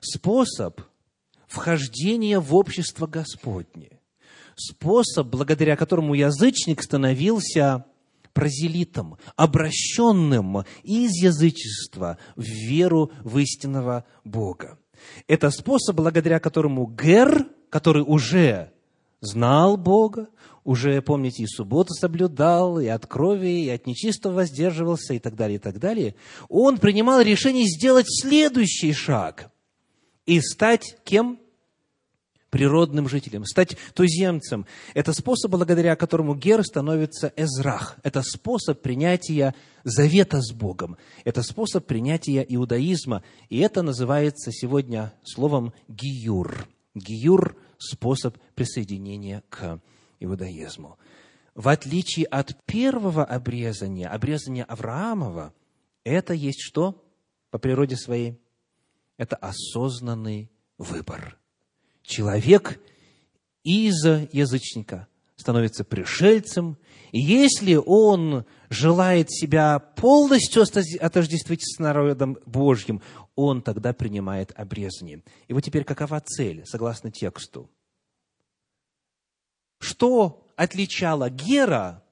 [0.00, 0.80] Способ
[1.46, 4.00] вхождения в общество Господне.
[4.56, 7.86] Способ, благодаря которому язычник становился
[8.32, 14.80] прозелитом, обращенным из язычества в веру в истинного Бога.
[15.28, 18.72] Это способ, благодаря которому Гер который уже
[19.20, 20.28] знал Бога,
[20.64, 25.56] уже, помните, и субботу соблюдал, и от крови, и от нечистого воздерживался, и так далее,
[25.56, 26.14] и так далее,
[26.48, 29.50] он принимал решение сделать следующий шаг
[30.24, 31.38] и стать кем?
[32.48, 34.64] Природным жителем, стать туземцем.
[34.94, 37.98] Это способ, благодаря которому Гер становится Эзрах.
[38.04, 40.96] Это способ принятия завета с Богом.
[41.24, 43.22] Это способ принятия иудаизма.
[43.50, 46.66] И это называется сегодня словом «гиюр».
[46.94, 49.80] Гиюр– способ присоединения к
[50.20, 50.98] иудаизму.
[51.54, 55.54] В отличие от первого обрезания, обрезания Авраамова,
[56.04, 57.02] это есть что
[57.50, 58.38] по природе своей?
[59.16, 61.38] Это осознанный выбор.
[62.02, 62.78] Человек
[63.64, 66.78] из язычника становится пришельцем,
[67.12, 70.62] и если он желает себя полностью
[71.00, 73.00] отождествить с народом Божьим,
[73.36, 75.22] он тогда принимает обрезание.
[75.46, 77.70] И вот теперь какова цель, согласно тексту?
[79.78, 82.02] Что отличало Гера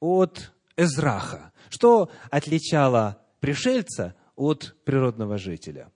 [0.00, 1.52] от Эзраха?
[1.68, 5.92] Что отличало пришельца от природного жителя?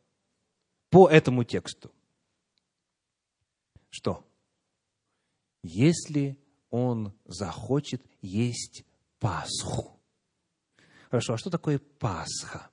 [0.90, 1.92] По этому тексту.
[3.88, 4.26] Что?
[5.62, 6.36] Если
[6.70, 8.84] он захочет есть
[9.20, 10.00] Пасху.
[11.10, 12.70] Хорошо, а что такое Пасха?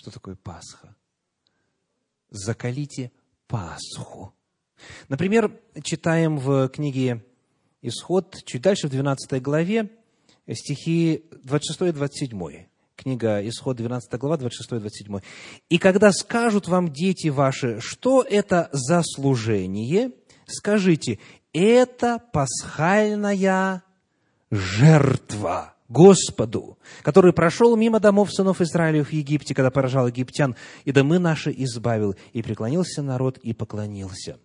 [0.00, 0.96] Что такое Пасха?
[2.30, 3.12] Закалите
[3.46, 4.32] Пасху.
[5.10, 7.22] Например, читаем в книге
[7.82, 9.90] Исход, чуть дальше, в 12 главе,
[10.50, 12.66] стихи 26 и 27.
[12.96, 15.20] Книга Исход, 12 глава, 26 и 27.
[15.68, 20.12] «И когда скажут вам дети ваши, что это за служение,
[20.46, 21.18] скажите,
[21.52, 23.82] это пасхальная
[24.50, 25.74] жертва».
[25.90, 31.50] Господу, который прошел мимо домов сынов Израилев в Египте, когда поражал египтян, и домы наши
[31.50, 34.38] избавил, и преклонился народ, и поклонился.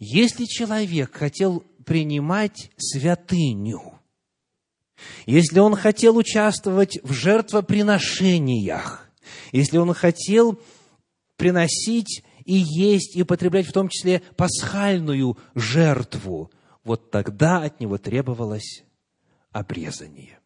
[0.00, 4.00] Если человек хотел принимать святыню,
[5.26, 9.08] если он хотел участвовать в жертвоприношениях,
[9.52, 10.60] если он хотел
[11.36, 16.50] приносить и есть, и употреблять в том числе пасхальную жертву,
[16.82, 18.82] вот тогда от него требовалось
[19.52, 20.37] обрезание.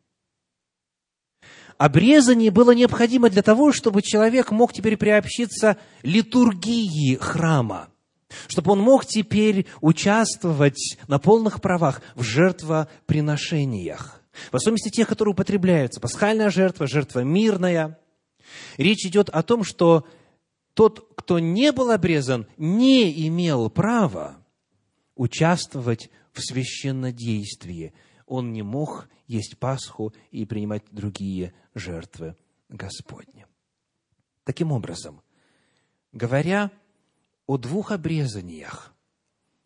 [1.83, 7.89] Обрезание было необходимо для того, чтобы человек мог теперь приобщиться литургии храма,
[8.47, 14.23] чтобы он мог теперь участвовать на полных правах в жертвоприношениях.
[14.53, 16.01] В особенности тех, которые употребляются.
[16.01, 17.99] Пасхальная жертва, жертва мирная.
[18.77, 20.07] Речь идет о том, что
[20.75, 24.37] тот, кто не был обрезан, не имел права
[25.17, 27.93] участвовать в священнодействии.
[28.29, 32.37] Он не мог есть Пасху и принимать другие жертвы
[32.69, 33.47] Господни.
[34.45, 35.23] Таким образом,
[36.13, 36.71] говоря
[37.47, 38.95] о двух обрезаниях,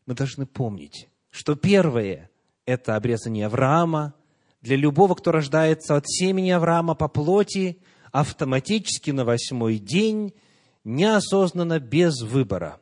[0.07, 2.31] мы должны помнить, что первое–
[2.65, 4.15] это обрезание Авраама.
[4.61, 7.81] Для любого, кто рождается от семени Авраама по плоти,
[8.13, 10.33] автоматически на восьмой день,
[10.85, 12.81] неосознанно, без выбора.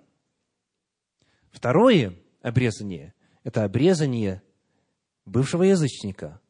[1.50, 4.42] Второе обрезание– это обрезание
[5.24, 6.40] бывшего язычника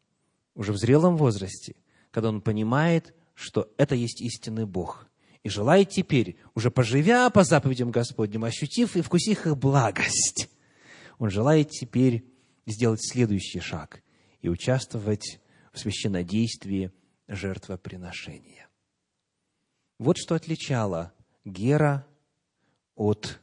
[0.54, 1.76] уже в зрелом возрасте,
[2.10, 5.08] когда он понимает, что это есть истинный Бог.
[5.42, 10.48] И желает теперь, уже поживя по заповедям Господним, ощутив и вкусив их благость,
[11.18, 12.24] он желает теперь
[12.66, 14.02] сделать следующий шаг
[14.40, 15.40] и участвовать
[15.72, 16.92] в священнодействии
[17.28, 18.68] жертвоприношения.
[19.98, 21.12] Вот что отличало
[21.44, 22.06] Гера
[22.94, 23.40] от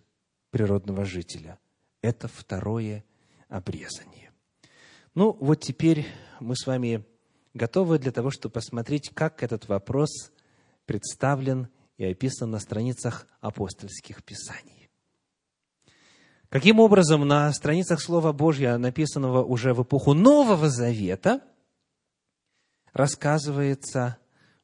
[0.50, 1.60] природного жителя.
[2.02, 3.04] Это второе
[3.47, 4.31] обрезание.
[5.13, 6.08] Ну, вот теперь
[6.39, 7.06] мы с вами
[7.54, 10.32] готовы для того, чтобы посмотреть, как этот вопрос
[10.86, 14.89] представлен и описан на страницах апостольских писаний.
[16.47, 21.41] Каким образом на страницах Слова Божьего, написанного уже в эпоху Нового Завета,
[22.93, 24.17] рассказывается,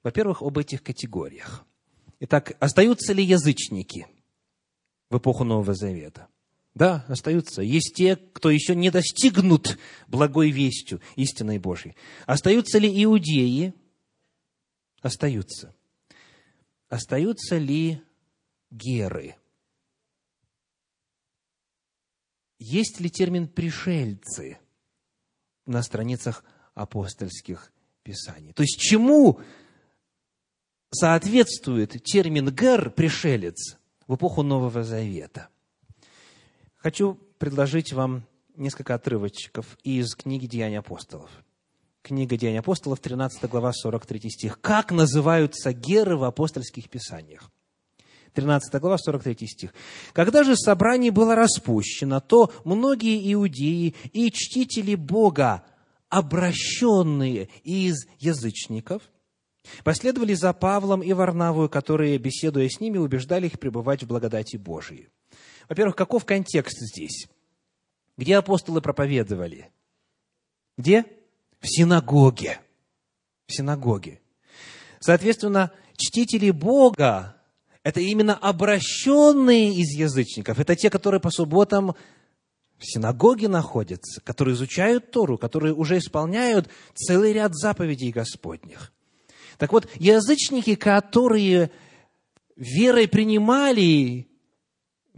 [0.03, 1.65] во-первых, об этих категориях.
[2.19, 4.07] Итак, остаются ли язычники
[5.10, 6.27] в эпоху Нового Завета?
[6.78, 7.63] Да, остаются.
[7.63, 11.96] Есть те, кто еще не достигнут благой вестью истинной Божьей.
[12.28, 13.74] Остаются ли иудеи?
[15.02, 15.74] Остаются.
[16.88, 18.00] Остаются ли
[18.70, 19.38] геры?
[22.60, 24.60] Есть ли термин «пришельцы»
[25.66, 26.44] на страницах
[26.76, 27.72] апостольских
[28.04, 28.54] писаний?
[28.54, 29.40] То есть, чему
[30.92, 35.50] соответствует термин «гер»– «пришелец» в эпоху Нового Завета?
[36.78, 38.24] Хочу предложить вам
[38.56, 41.30] несколько отрывочков из книги «Деяния апостолов».
[42.04, 44.62] Книга «Деяния апостолов», 13 глава, 43 стих.
[44.62, 47.52] Как называются геры в апостольских писаниях?
[48.34, 49.74] 13 глава, 43 стих.
[50.13, 55.66] «Когда же собрание было распущено, то многие иудеи и чтители Бога,
[56.10, 59.02] обращенные из язычников,
[59.84, 65.10] последовали за Павлом и Варнавою, которые, беседуя с ними, убеждали их пребывать в благодати Божией».
[65.69, 67.27] Во-первых, каков контекст здесь?
[68.17, 69.69] Где апостолы проповедовали?
[70.77, 71.06] Где?
[71.60, 72.60] В синагоге.
[73.47, 74.21] В синагоге.
[74.99, 77.38] Соответственно, чтители Бога
[77.88, 80.60] это именно обращенные из язычников.
[80.60, 81.95] Это те, которые по субботам
[82.77, 88.91] в синагоге находятся, которые изучают Тору, которые уже исполняют целый ряд заповедей Господних.
[89.58, 91.71] Так вот, язычники, которые
[92.58, 94.27] верой принимали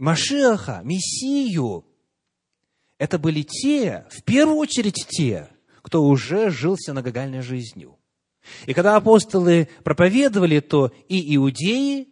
[0.00, 1.84] Машеха, Мессию,
[2.96, 5.50] это были те, в первую очередь те,
[5.82, 7.98] кто уже жил синагогальной жизнью.
[8.64, 12.08] И когда апостолы проповедовали, то и иудеи,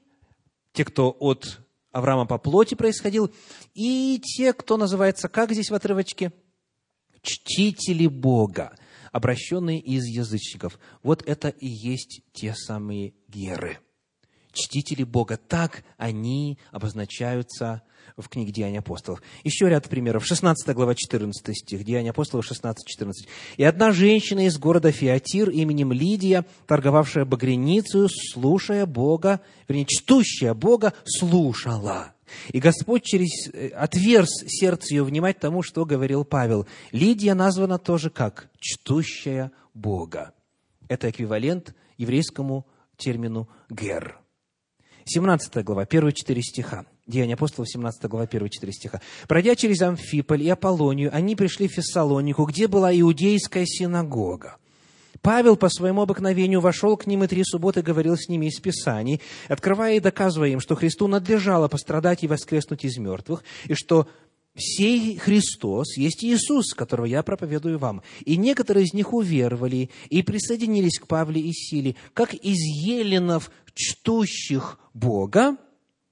[0.74, 3.32] те, кто от Авраама по плоти происходил,
[3.72, 6.30] и те, кто называется, как здесь в отрывочке?
[7.22, 8.76] Чтители Бога,
[9.12, 10.78] обращенные из язычников.
[11.02, 13.78] Вот это и есть те самые геры.
[14.52, 15.36] Чтители Бога.
[15.36, 17.82] Так они обозначаются
[18.16, 19.22] в книге Деяния апостолов.
[19.44, 20.26] Еще ряд примеров.
[20.26, 21.84] 16 глава, 14 стих.
[21.84, 23.28] Деяния апостолов 16, 14.
[23.56, 30.92] «И одна женщина из города Фиатир именем Лидия, торговавшая багреницу, слушая Бога, вернее, чтущая Бога,
[31.04, 32.14] слушала».
[32.52, 36.66] И Господь через э, отверз сердце ее внимать тому, что говорил Павел.
[36.92, 40.32] Лидия названа тоже как «чтущая Бога».
[40.88, 44.20] Это эквивалент еврейскому термину «гер».
[45.08, 46.84] 17 глава, первые четыре стиха.
[47.06, 49.00] Деяния апостолов, 17 глава, первые четыре стиха.
[49.26, 54.58] «Пройдя через Амфиполь и Аполлонию, они пришли в Фессалонику, где была иудейская синагога.
[55.22, 59.20] Павел по своему обыкновению вошел к ним и три субботы говорил с ними из Писаний,
[59.48, 64.06] открывая и доказывая им, что Христу надлежало пострадать и воскреснуть из мертвых, и что
[64.58, 68.02] сей Христос есть Иисус, которого я проповедую вам.
[68.24, 74.78] И некоторые из них уверовали и присоединились к Павле и Силе, как из еленов, чтущих
[74.92, 75.56] Бога,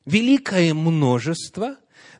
[0.04, 1.76] великое множество,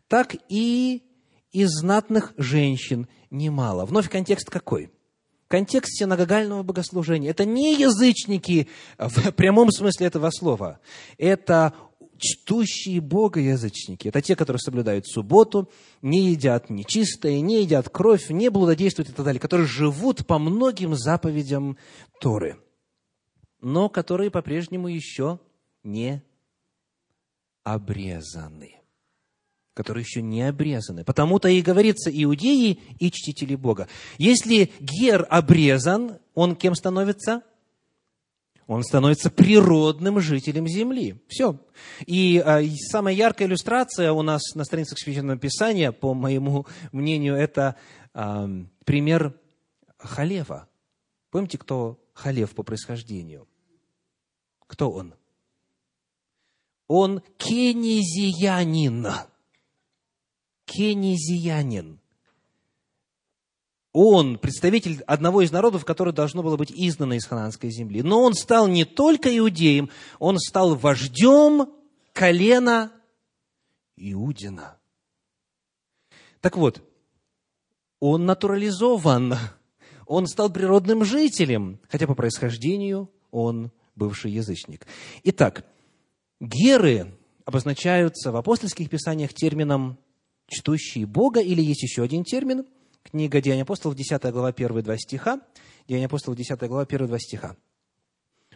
[0.08, 1.04] так и
[1.52, 3.86] из знатных женщин немало.
[3.86, 4.90] Вновь контекст какой?
[5.48, 7.30] Контекст синагогального богослужения.
[7.30, 8.68] Это не язычники
[8.98, 10.80] в прямом смысле этого слова.
[11.16, 11.72] Это
[12.18, 14.08] чтущие Бога язычники.
[14.08, 15.70] Это те, которые соблюдают субботу,
[16.02, 20.96] не едят нечистое, не едят кровь, не блудодействуют и так далее, которые живут по многим
[20.96, 21.76] заповедям
[22.20, 22.58] Торы,
[23.60, 25.38] но которые по-прежнему еще
[25.86, 26.22] не
[27.62, 28.76] обрезаны.
[29.74, 31.04] Которые еще не обрезаны.
[31.04, 33.88] Потому-то и говорится иудеи и чтители Бога.
[34.18, 37.42] Если гер обрезан, он кем становится?
[38.66, 41.22] Он становится природным жителем земли.
[41.28, 41.60] Все.
[42.06, 47.76] И, а, самая яркая иллюстрация у нас на страницах Священного Писания, по моему мнению, это
[48.12, 48.48] а,
[48.84, 49.38] пример
[49.98, 50.68] Халева.
[51.30, 53.46] Помните, кто Халев по происхождению?
[54.66, 55.14] Кто он?
[56.88, 59.06] Он кенезиянин.
[60.64, 62.00] Кенезиянин
[63.98, 68.02] он представитель одного из народов, которое должно было быть изгнано из хананской земли.
[68.02, 71.72] Но он стал не только иудеем, он стал вождем
[72.12, 72.92] колена
[73.96, 74.76] Иудина.
[76.42, 76.82] Так вот,
[77.98, 79.36] он натурализован,
[80.06, 84.86] он стал природным жителем, хотя по происхождению он бывший язычник.
[85.24, 85.64] Итак,
[86.40, 87.14] геры
[87.44, 89.98] обозначаются в апостольских писаниях термином
[90.46, 92.66] «чтущие Бога», или есть еще один термин–
[93.10, 95.40] Книга Деяния апостолов, 10 глава, 1-2 стиха.
[95.86, 97.56] Деяния апостолов, 10 глава, 1-2 стиха.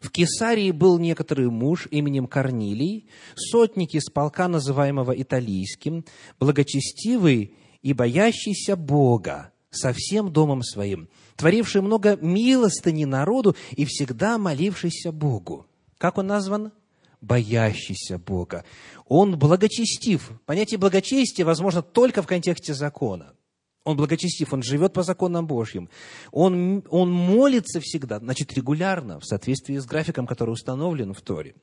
[0.01, 6.05] В Кесарии был некоторый муж именем Корнилий, сотник из полка, называемого Италийским,
[6.41, 15.13] благочестивый и боящийся Бога со всем домом своим, творивший много милостыни народу и всегда молившийся
[15.13, 15.67] Богу.
[15.97, 16.73] Как он назван?
[17.21, 18.65] Боящийся Бога.
[19.07, 20.33] Он благочестив.
[20.47, 23.35] Понятие благочестия возможно только в контексте закона–
[23.83, 25.89] он благочестив, он живет по законам Божьим.
[26.33, 31.55] Он, он молится всегда, значит, регулярно, в соответствии с графиком, который установлен в Торе.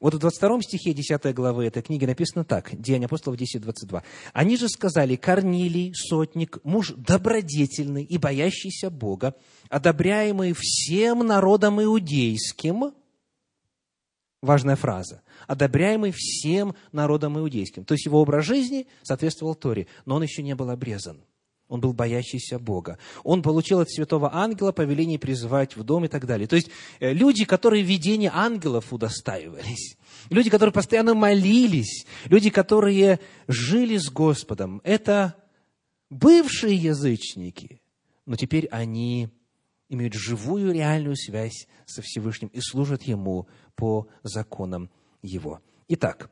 [0.00, 4.02] Вот в 22 стихе 10 главы этой книги написано так, Деяния апостолов 10, 22.
[4.32, 9.36] «Они же сказали, Корнилий, сотник, муж добродетельный и боящийся Бога,
[9.68, 12.92] одобряемый всем народом иудейским».
[14.42, 15.22] Важная фраза.
[15.46, 17.84] «Одобряемый всем народом иудейским».
[17.84, 21.22] То есть его образ жизни соответствовал Торе, но он еще не был обрезан.
[21.68, 22.98] Он был боящийся Бога.
[23.22, 26.48] Он получил от святого ангела повеление призывать в дом и так далее.
[26.48, 26.68] То есть
[26.98, 29.96] э, люди, которые видение ангелов удостаивались,
[30.30, 35.36] люди, которые постоянно молились, люди, которые жили с Господом, это
[36.08, 37.80] бывшие язычники,
[38.26, 39.28] но теперь они
[39.88, 44.90] имеют живую реальную связь со Всевышним и служат Ему по законам
[45.22, 45.60] Его.
[45.88, 46.30] Итак,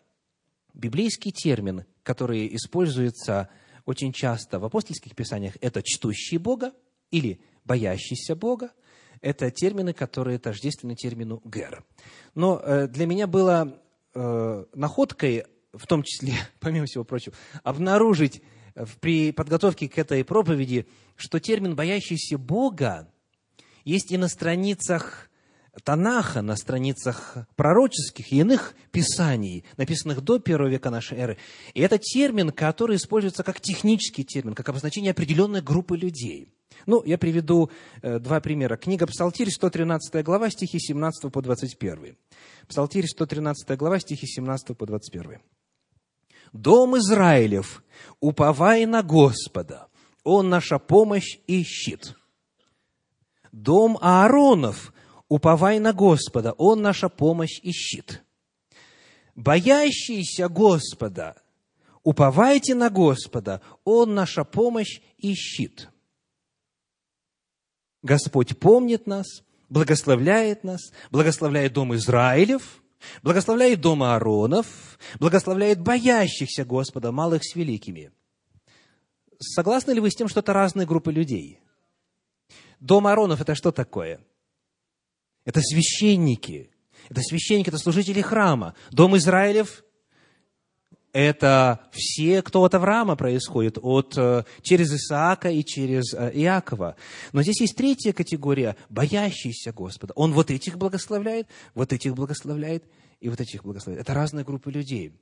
[0.74, 3.48] библейский термин, который используется
[3.84, 6.72] очень часто в апостольских писаниях это «чтущий Бога»
[7.10, 8.70] или «боящийся Бога».
[9.20, 11.84] Это термины, которые тождественны термину «гер».
[12.34, 13.80] Но э, для меня было
[14.14, 18.42] э, находкой, в том числе, помимо всего прочего, обнаружить
[19.00, 20.86] при подготовке к этой проповеди,
[21.16, 23.12] что термин «боящийся Бога»
[23.84, 25.27] есть и на страницах
[25.84, 31.38] Танаха, на страницах пророческих и иных писаний, написанных до первого века нашей эры.
[31.74, 36.52] И это термин, который используется как технический термин, как обозначение определенной группы людей.
[36.86, 37.70] Ну, я приведу
[38.02, 38.76] э, два примера.
[38.76, 42.16] Книга Псалтирь, 113 глава, стихи 17 по 21.
[42.68, 45.40] Псалтирь, 113 глава, стихи 17 по 21.
[46.52, 47.82] «Дом Израилев,
[48.20, 49.88] уповай на Господа,
[50.24, 52.14] Он наша помощь и щит.
[53.52, 54.92] Дом Ааронов,
[55.28, 58.22] уповай на Господа, Он наша помощь и щит.
[59.34, 61.36] Боящиеся Господа,
[62.02, 65.88] уповайте на Господа, Он наша помощь и щит.
[68.02, 72.82] Господь помнит нас, благословляет нас, благословляет дом Израилев,
[73.22, 78.12] благословляет дом Ааронов, благословляет боящихся Господа, малых с великими.
[79.40, 81.60] Согласны ли вы с тем, что это разные группы людей?
[82.80, 84.20] Дом Ааронов– это что такое?
[85.48, 86.68] Это священники.
[87.08, 88.74] Это священники, это служители храма.
[88.90, 89.82] Дом Израилев–
[91.14, 96.96] это все, кто от Авраама происходит, от, э, через Исаака и через э, Иакова.
[97.32, 100.12] Но здесь есть третья категория– боящийся Господа.
[100.16, 102.84] Он вот этих благословляет, вот этих благословляет
[103.20, 104.06] и вот этих благословляет.
[104.06, 105.14] Это разные группы людей.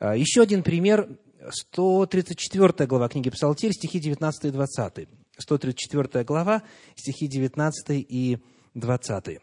[0.00, 1.08] А, еще один пример–
[1.50, 5.08] 134 глава книги Псалтирь, стихи 19 и 20.
[5.38, 6.64] 134 глава,
[6.96, 8.38] стихи 19 и
[8.74, 9.38] 20.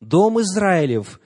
[0.00, 1.20] Дом Израилев,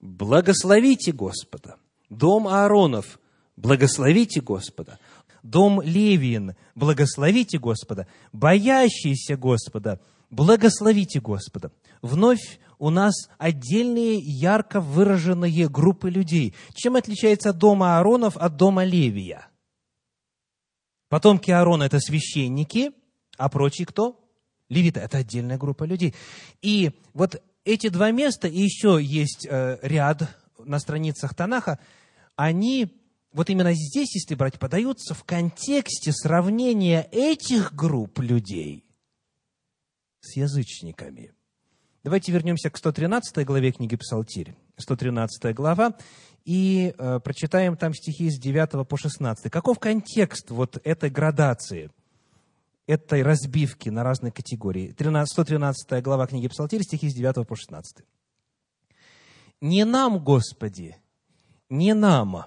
[0.00, 1.76] благословите Господа.
[2.08, 3.18] Дом Ааронов,
[3.56, 4.98] благословите Господа.
[5.42, 8.06] Дом Левиин, благословите Господа.
[8.32, 11.72] Боящиеся Господа, благословите Господа.
[12.02, 16.54] Вновь у нас отдельные ярко выраженные группы людей.
[16.74, 19.46] Чем отличается дом Ааронов от дома Левия?
[21.08, 22.92] Потомки Аарона– это священники,
[23.36, 24.24] а прочие кто?
[24.68, 26.14] Левиты– это отдельная группа людей.
[26.62, 30.22] И вот эти два места, и еще есть э, ряд
[30.58, 31.78] на страницах Танаха,
[32.36, 33.00] они
[33.32, 38.84] вот именно здесь, если брать, подаются в контексте сравнения этих групп людей
[40.20, 41.32] с язычниками.
[42.02, 44.54] Давайте вернемся к 113 главе книги Псалтирь.
[44.80, 45.94] 113 глава,
[46.44, 49.50] и э, прочитаем там стихи с 9 по 16.
[49.50, 51.90] Каков контекст вот этой градации,
[52.90, 54.92] этой разбивки на разные категории?
[54.92, 58.04] 13, 113 глава книги Псалтирь, стихи с 9 по 16.
[59.60, 60.96] «Не нам, Господи,
[61.68, 62.46] не нам,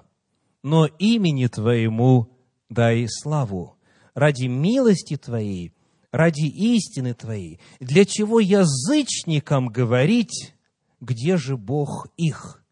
[0.62, 2.36] но имени Твоему
[2.68, 3.76] дай славу,
[4.14, 5.72] ради милости Твоей
[6.14, 10.54] ради истины Твоей, для чего язычникам говорить,
[11.00, 12.64] где же Бог их?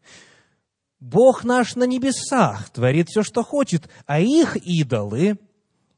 [1.01, 5.37] Бог наш на небесах творит все, что хочет, а их идолы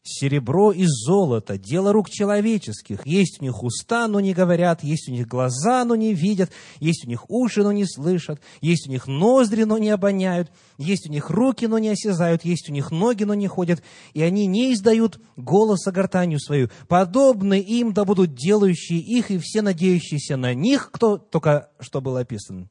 [0.05, 3.05] серебро и золото, дело рук человеческих.
[3.05, 7.05] Есть у них уста, но не говорят, есть у них глаза, но не видят, есть
[7.05, 11.11] у них уши, но не слышат, есть у них ноздри, но не обоняют, есть у
[11.11, 13.81] них руки, но не осязают, есть у них ноги, но не ходят,
[14.13, 16.69] и они не издают голоса гортанью свою.
[16.87, 22.15] Подобны им да будут делающие их и все надеющиеся на них, кто только что был
[22.17, 22.69] описан.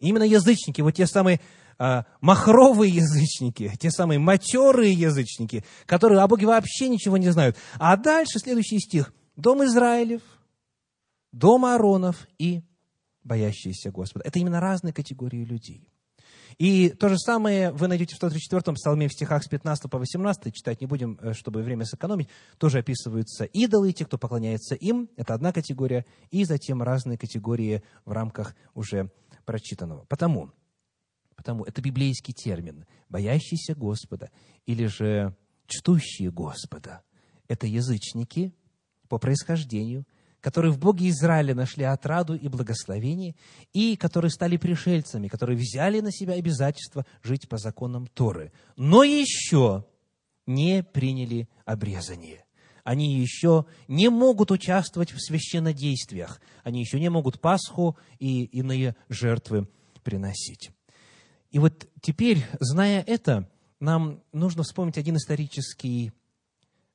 [0.00, 1.40] Именно язычники, вот те самые
[2.20, 7.56] махровые язычники, те самые матерые язычники, которые о Боге вообще ничего не знают.
[7.78, 9.12] А дальше следующий стих.
[9.36, 10.22] Дом Израилев,
[11.32, 12.62] дом Ааронов и
[13.24, 14.24] боящиеся Господа.
[14.26, 15.88] Это именно разные категории людей.
[16.58, 20.54] И то же самое вы найдете в 134-м псалме в стихах с 15 по 18,
[20.54, 22.28] читать не будем, э, чтобы время сэкономить,
[22.58, 28.12] тоже описываются идолы, те, кто поклоняется им, это одна категория, и затем разные категории в
[28.12, 29.10] рамках уже
[29.44, 30.04] прочитанного.
[30.08, 30.50] Потому
[31.42, 32.84] Потому это библейский термин.
[33.08, 34.30] Боящийся Господа
[34.64, 35.36] или же
[35.66, 37.02] чтущие Господа.
[37.48, 38.54] Это язычники
[39.08, 40.06] по происхождению,
[40.40, 43.34] которые в Боге Израиля нашли отраду и благословение,
[43.72, 49.84] и которые стали пришельцами, которые взяли на себя обязательство жить по законам Торы, но еще
[50.46, 52.44] не приняли обрезание.
[52.84, 59.68] Они еще не могут участвовать в священнодействиях, они еще не могут Пасху и иные жертвы
[60.04, 60.70] приносить.
[61.52, 63.48] И вот теперь, зная это,
[63.78, 66.12] нам нужно вспомнить один исторический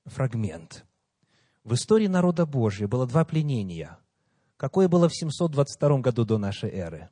[0.05, 0.85] фрагмент.
[1.63, 3.99] В истории народа Божьего было два пленения.
[4.57, 7.09] Какое было в 722 году до нашей эры?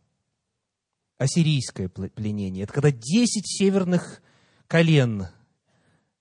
[1.17, 2.63] Ассирийское пленение.
[2.63, 4.21] Это когда десять северных
[4.67, 5.27] колен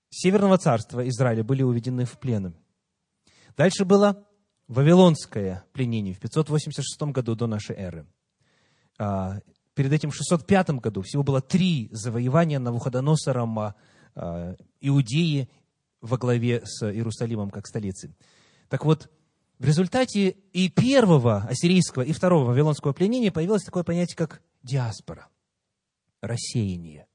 [0.09, 2.55] Северного царства Израиля были уведены в плен.
[3.57, 4.25] Дальше было
[4.67, 8.07] Вавилонское пленение в 586 году до нашей эры.
[9.75, 15.49] Перед этим в 605 году всего было три завоевания Навуходоносором а, Иудеи
[16.01, 18.15] во главе с Иерусалимом как столицей.
[18.69, 19.09] Так вот,
[19.59, 25.27] в результате и первого ассирийского, и второго вавилонского пленения появилось такое понятие, как диаспора,
[26.21, 27.07] рассеяние.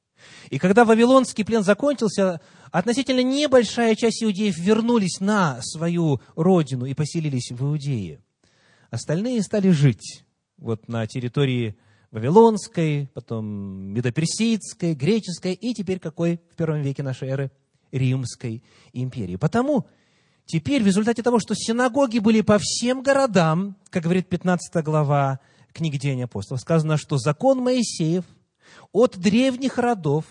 [0.50, 7.50] И когда вавилонский плен закончился, относительно небольшая часть иудеев вернулись на свою родину и поселились
[7.50, 8.20] в Иудее.
[8.90, 10.24] Остальные стали жить
[10.58, 11.76] вот на территории
[12.10, 13.46] Вавилонской, потом
[13.92, 17.50] Медоперсидской, Греческой и теперь какой в первом веке нашей эры?
[17.92, 19.36] Римской империи.
[19.36, 19.86] Потому
[20.44, 25.40] теперь в результате того, что синагоги были по всем городам, как говорит 15 глава
[25.72, 28.24] книги Деяний апостолов, сказано, что закон Моисеев
[28.92, 30.24] от древних родов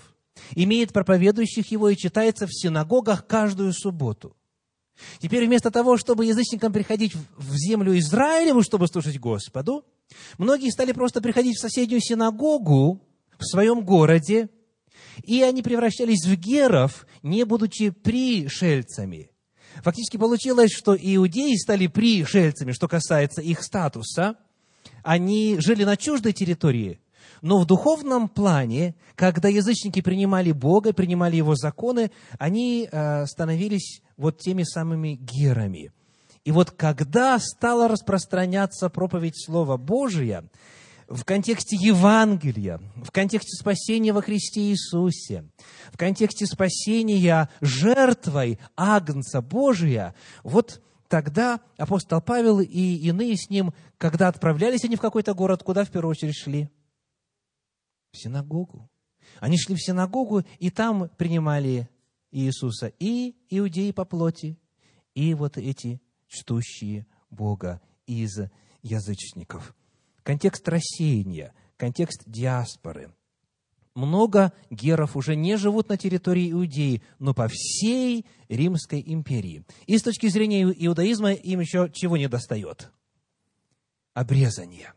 [0.55, 4.35] имеет проповедующих его и читается в синагогах каждую субботу.
[5.19, 9.85] Теперь вместо того, чтобы язычникам приходить в землю Израилеву, чтобы слушать Господу,
[10.37, 13.01] Многие стали просто приходить в соседнюю синагогу
[13.37, 14.49] в своем городе,
[15.23, 19.31] и они превращались в геров, не будучи пришельцами.
[19.83, 24.37] Фактически получилось, что иудеи стали пришельцами, что касается их статуса.
[25.03, 26.99] Они жили на чуждой территории,
[27.41, 34.39] но в духовном плане, когда язычники принимали Бога, принимали Его законы, они э, становились вот
[34.39, 35.91] теми самыми герами–
[36.45, 40.45] и вот когда стала распространяться проповедь Слова Божия,
[41.07, 45.45] в контексте Евангелия, в контексте спасения во Христе Иисусе,
[45.91, 50.13] в контексте спасения жертвой Агнца Божия,
[50.43, 55.83] вот тогда апостол Павел и иные с ним, когда отправлялись они в какой-то город, куда
[55.83, 56.69] в первую очередь шли?
[58.11, 58.89] В синагогу.
[59.39, 61.89] Они шли в синагогу, и там принимали
[62.31, 64.57] Иисуса и иудеи по плоти,
[65.15, 68.39] и вот эти чтущие Бога из
[68.81, 69.75] язычников.
[70.23, 73.11] Контекст рассеяния, контекст диаспоры.
[73.95, 79.65] Много геров уже не живут на территории Иудеи, но по всей Римской империи.
[79.87, 82.91] И с точки зрения иудаизма им еще чего не достает?
[84.13, 84.93] Обрезание.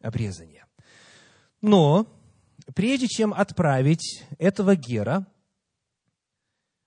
[0.00, 0.64] Обрезание.
[1.60, 2.06] Но
[2.74, 5.26] прежде чем отправить этого гера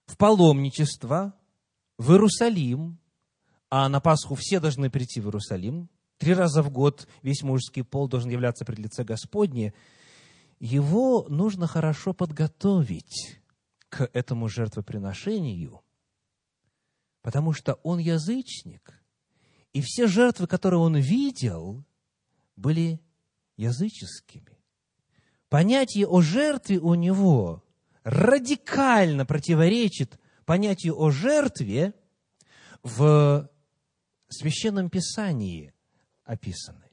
[0.06, 1.34] в паломничество
[1.98, 3.00] в Иерусалим,
[3.70, 8.08] а на Пасху все должны прийти в Иерусалим, три раза в год весь мужский пол
[8.08, 9.74] должен являться пред лице Господне,
[10.60, 13.40] его нужно хорошо подготовить
[13.90, 15.82] к этому жертвоприношению,
[17.22, 19.02] потому что он язычник,
[19.74, 21.84] и все жертвы, которые он видел,
[22.56, 23.02] были
[23.58, 24.63] языческими.
[25.54, 27.64] Понятие о жертве у него
[28.04, 31.94] радикально противоречит понятию о жертве
[32.82, 33.48] в
[34.30, 35.72] Священном Писании
[36.24, 36.90] описаны.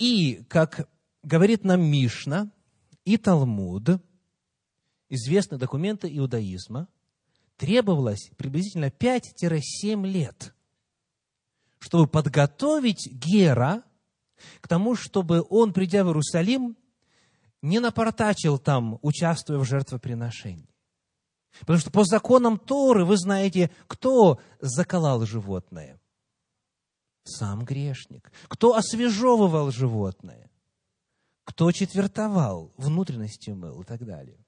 [0.00, 0.88] И, как
[1.22, 2.50] говорит нам Мишна
[3.04, 4.02] и Талмуд,
[5.08, 6.88] известные документы иудаизма,
[7.56, 10.52] требовалось приблизительно 5-7 лет,
[11.78, 13.84] чтобы подготовить Гера
[14.60, 16.76] к тому, чтобы он, придя в Иерусалим,
[17.62, 20.68] не напортачил там, участвуя в жертвоприношении.
[21.60, 26.00] Потому что по законам Торы вы знаете, кто заколал животное.
[27.24, 28.32] Сам грешник.
[28.48, 30.50] Кто освежевывал животное.
[31.44, 34.38] Кто четвертовал, внутренности мыл и так далее.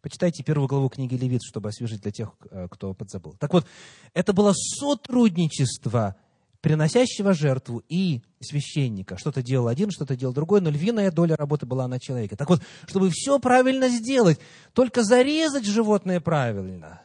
[0.00, 3.34] Почитайте первую главу книги Левит, чтобы освежить для тех, э, кто подзабыл.
[3.38, 3.66] Так вот,
[4.12, 6.16] это было сотрудничество
[6.60, 9.18] приносящего жертву и священника.
[9.18, 12.36] Что-то делал один, что-то делал другой, но львиная доля работы была на человеке.
[12.36, 14.40] Так вот, чтобы все правильно сделать,
[14.72, 17.02] только зарезать животное правильно.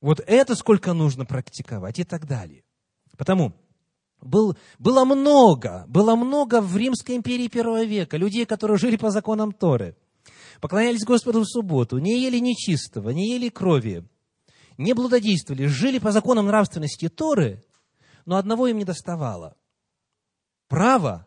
[0.00, 2.62] Вот это сколько нужно практиковать и так далее.
[3.16, 3.52] Потому
[4.20, 9.52] был, было много, было много в Римской империи первого века людей, которые жили по законам
[9.52, 9.96] Торы,
[10.60, 14.04] поклонялись Господу в субботу, не ели нечистого, не ели крови,
[14.76, 17.62] не блудодействовали, жили по законам нравственности Торы,
[18.28, 19.56] но одного им не доставало.
[20.68, 21.26] Право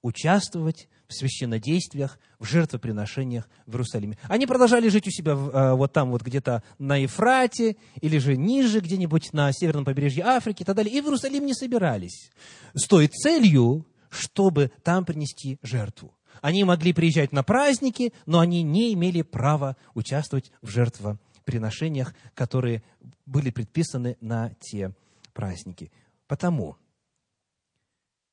[0.00, 4.16] участвовать в священнодействиях, в жертвоприношениях в Иерусалиме.
[4.28, 8.80] Они продолжали жить у себя э, вот там, вот где-то на Ефрате, или же ниже,
[8.80, 12.30] где-нибудь на северном побережье Африки и так далее, и в Иерусалим не собирались,
[12.72, 16.16] с той целью, чтобы там принести жертву.
[16.40, 22.82] Они могли приезжать на праздники, но они не имели права участвовать в жертвоприношениях, которые
[23.26, 24.94] были предписаны на те
[25.34, 25.92] праздники.
[26.28, 26.76] Потому,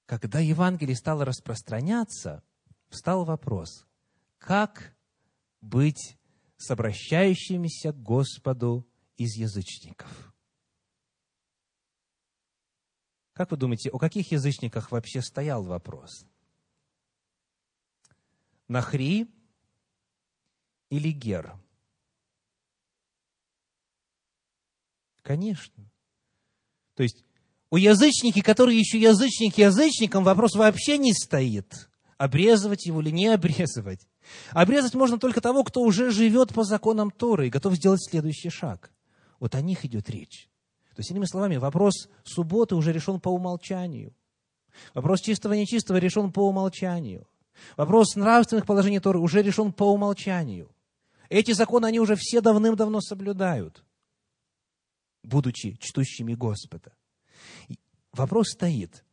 [0.05, 2.43] когда Евангелие стало распространяться,
[2.89, 3.87] встал вопрос,
[4.37, 4.95] как
[5.61, 6.17] быть
[6.57, 8.85] с обращающимися к Господу
[9.15, 10.33] из язычников?
[13.31, 16.25] Как вы думаете, о каких язычниках вообще стоял вопрос?
[18.67, 19.33] Нахри
[20.89, 21.57] или Гер?
[25.21, 25.89] Конечно.
[26.95, 27.25] То есть
[27.71, 31.89] у язычники, которые еще язычник язычником, вопрос вообще не стоит.
[32.17, 34.07] Обрезывать его или не обрезывать.
[34.51, 38.91] Обрезать можно только того, кто уже живет по законам Торы и готов сделать следующий шаг.
[39.39, 40.49] Вот о них идет речь.
[40.95, 44.13] То есть, иными словами, вопрос субботы уже решен по умолчанию.
[44.93, 47.27] Вопрос чистого и нечистого решен по умолчанию.
[47.75, 50.69] Вопрос нравственных положений Торы уже решен по умолчанию.
[51.29, 53.83] Эти законы они уже все давным-давно соблюдают,
[55.23, 56.93] будучи чтущими Господа.
[58.11, 59.03] Вопрос стоит,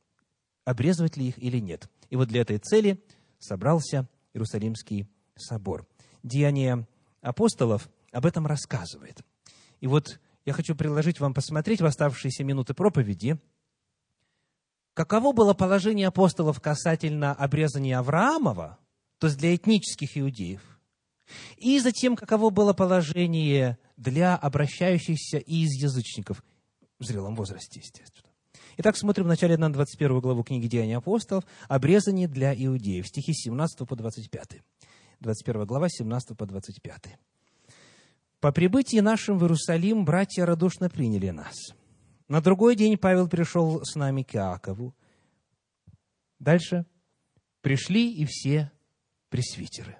[0.64, 1.88] обрезывать ли их или нет.
[2.10, 3.02] И вот для этой цели
[3.38, 5.86] собрался Иерусалимский собор.
[6.22, 6.86] Деяния
[7.20, 9.22] апостолов об этом рассказывает.
[9.80, 13.40] И вот я хочу предложить вам посмотреть в оставшиеся минуты проповеди,
[14.94, 18.78] каково было положение апостолов касательно обрезания Авраамова,
[19.18, 20.62] то есть для этнических иудеев,
[21.56, 26.44] и затем, каково было положение для обращающихся из язычников,
[27.02, 28.30] в зрелом возрасте, естественно.
[28.78, 33.96] Итак, смотрим вначале на 21 главу книги Деяний апостолов «Обрезание для иудеев», стихи 17 по
[33.96, 34.62] 25.
[35.20, 37.18] 21 глава, 17 по 25.
[38.40, 41.54] «По прибытии нашим в Иерусалим братья радушно приняли нас.
[42.28, 44.94] На другой день Павел пришел с нами к Иакову.
[46.38, 46.86] Дальше.
[47.60, 48.72] Пришли и все
[49.28, 49.96] пресвитеры.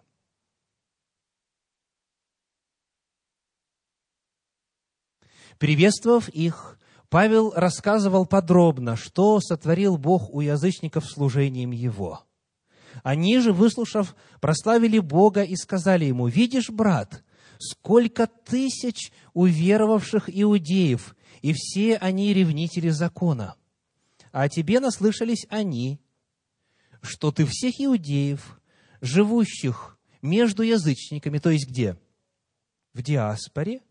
[5.58, 6.78] Приветствовав их,
[7.12, 12.24] Павел рассказывал подробно, что сотворил Бог у язычников служением Его.
[13.02, 17.22] Они же, выслушав, прославили Бога и сказали ему, «Видишь, брат,
[17.58, 23.56] сколько тысяч уверовавших иудеев, и все они ревнители закона.
[24.32, 26.00] А тебе наслышались они,
[27.02, 28.58] что ты всех иудеев,
[29.02, 31.98] живущих между язычниками, то есть где?
[32.94, 33.82] В диаспоре,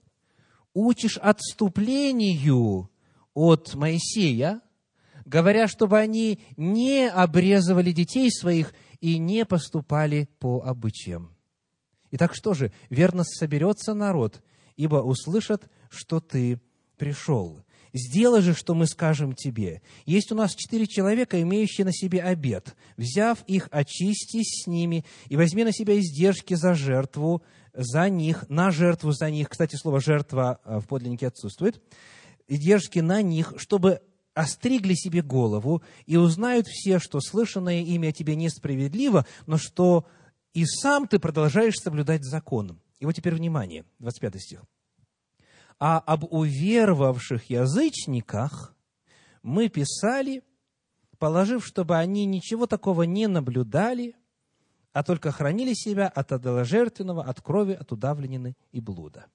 [0.74, 2.90] учишь отступлению
[3.34, 4.62] от Моисея,
[5.26, 11.36] говоря, чтобы они не обрезывали детей своих и не поступали по обычаям.
[12.12, 14.42] Итак, что же, верно соберется народ,
[14.76, 16.60] ибо услышат, что ты
[16.98, 17.62] пришел.
[17.94, 19.82] Сделай же, что мы скажем тебе.
[20.06, 22.76] Есть у нас четыре человека, имеющие на себе обед.
[22.96, 28.72] Взяв их, очистись с ними и возьми на себя издержки за жертву, за них, на
[28.72, 29.50] жертву за них.
[29.50, 31.82] Кстати, слово «жертва» э, в подлиннике отсутствует.
[32.52, 34.02] Издержки на них, чтобы
[34.34, 40.06] остригли себе голову, и узнают все, что слышанное имя о тебе несправедливо, но что
[40.54, 42.82] и сам ты продолжаешь соблюдать закон.
[43.00, 44.64] И вот теперь внимание, 25 стих.
[45.80, 48.76] А об уверовавших язычниках
[49.44, 50.44] мы писали,
[51.20, 54.14] положив, чтобы они ничего такого не наблюдали,
[54.92, 59.28] а только хранили себя от одоложертвенного, от крови, от удавленины и блуда.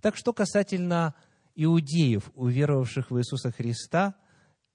[0.00, 1.16] Так что касательно
[1.54, 4.14] иудеев, уверовавших в Иисуса Христа,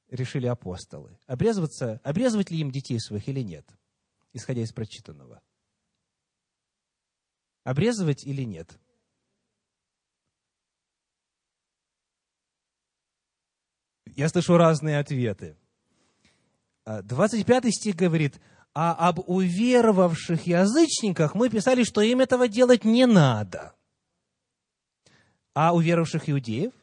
[0.09, 1.17] решили апостолы.
[1.27, 3.67] Обрезываться, обрезывать ли им детей своих или нет,
[4.33, 5.41] исходя из прочитанного?
[7.63, 8.79] Обрезывать или нет?
[14.15, 15.57] Я слышу разные ответы.
[16.85, 18.41] 25 а, стих говорит,
[18.73, 23.75] а об уверовавших язычниках мы писали, что им этого делать не надо.
[25.53, 26.73] А уверовавших иудеев?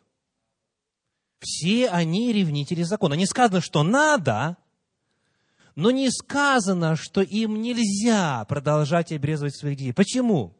[1.40, 3.14] Все они ревнители закона.
[3.14, 4.56] Не сказано, что надо,
[5.74, 9.92] но не сказано, что им нельзя продолжать обрезывать своих детей.
[9.92, 10.56] Почему?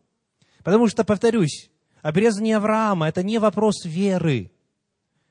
[0.63, 1.71] Потому что, повторюсь,
[2.03, 4.53] обрезание Авраама– это не вопрос веры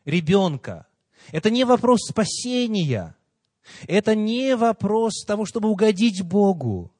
[0.05, 0.87] ребенка.
[1.31, 3.15] Это не вопрос спасения.
[3.87, 6.91] Это не вопрос того, чтобы угодить Богу.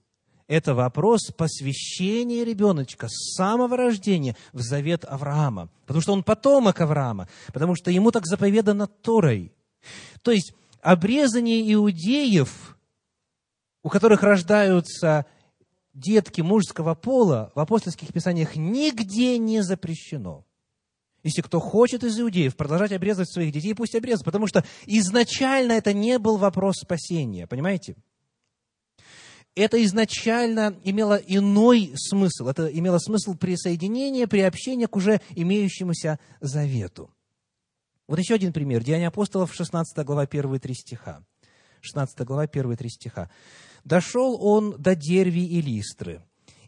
[0.48, 5.70] Это вопрос посвящения ребеночка с самого рождения в завет Авраама.
[5.86, 7.28] Потому что он потомок Авраама.
[7.52, 9.52] Потому что ему так заповедано Торой.
[10.22, 12.78] То есть, обрезание иудеев,
[13.82, 15.26] у которых рождаются
[15.94, 20.46] детки мужского пола, в апостольских писаниях нигде не запрещено.
[21.24, 25.92] Если кто хочет из иудеев продолжать обрезать своих детей, пусть обрезают, потому что изначально это
[25.92, 27.96] не был вопрос спасения, понимаете?
[29.56, 32.50] Это изначально имело иной смысл.
[32.50, 37.10] Это имело смысл присоединения, приобщения к уже имеющемуся завету.
[38.08, 38.84] Вот еще один пример.
[38.84, 41.26] Деяния апостолов, 16 глава, 1 3 стиха.
[41.80, 43.32] 16 глава, 1 3 стиха.
[43.86, 46.22] «Дошел он до Дерви и Листры,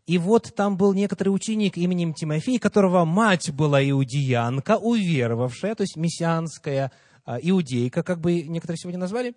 [0.05, 5.97] и вот там был некоторый ученик именем Тимофей, которого мать была иудеянка, уверовавшая, то есть
[5.97, 6.91] мессианская
[7.25, 9.35] а, иудейка, как бы некоторые сегодня назвали.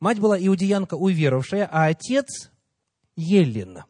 [0.00, 2.50] Мать была иудеянка, уверовавшая, а отец–
[3.16, 3.84] Еллин,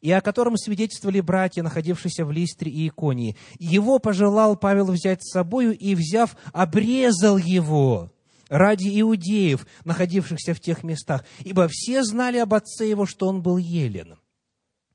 [0.00, 3.36] и о котором свидетельствовали братья, находившиеся в Листре и Иконии.
[3.58, 8.12] Его пожелал Павел взять с собою и, взяв, обрезал его
[8.48, 13.56] ради иудеев, находившихся в тех местах, ибо все знали об отце его, что он был
[13.56, 14.18] Елен.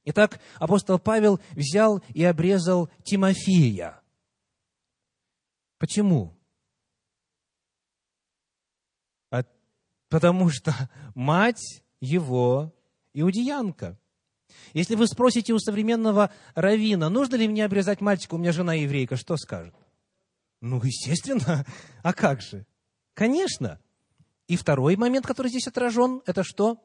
[0.06, 4.02] Итак, апостол Павел взял и обрезал Тимофея.
[5.80, 6.38] Почему?
[10.10, 10.74] Потому что
[11.16, 12.74] мать его
[13.20, 13.99] иудеянка.
[14.74, 19.15] Если вы спросите у современного равина, нужно ли мне обрезать мальчика, у меня жена еврейка,
[19.15, 19.76] что скажет?
[20.61, 21.65] Ну, естественно.
[22.03, 22.65] А как же?
[23.13, 23.80] Конечно.
[24.47, 26.82] И второй момент, который здесь отражен, это что?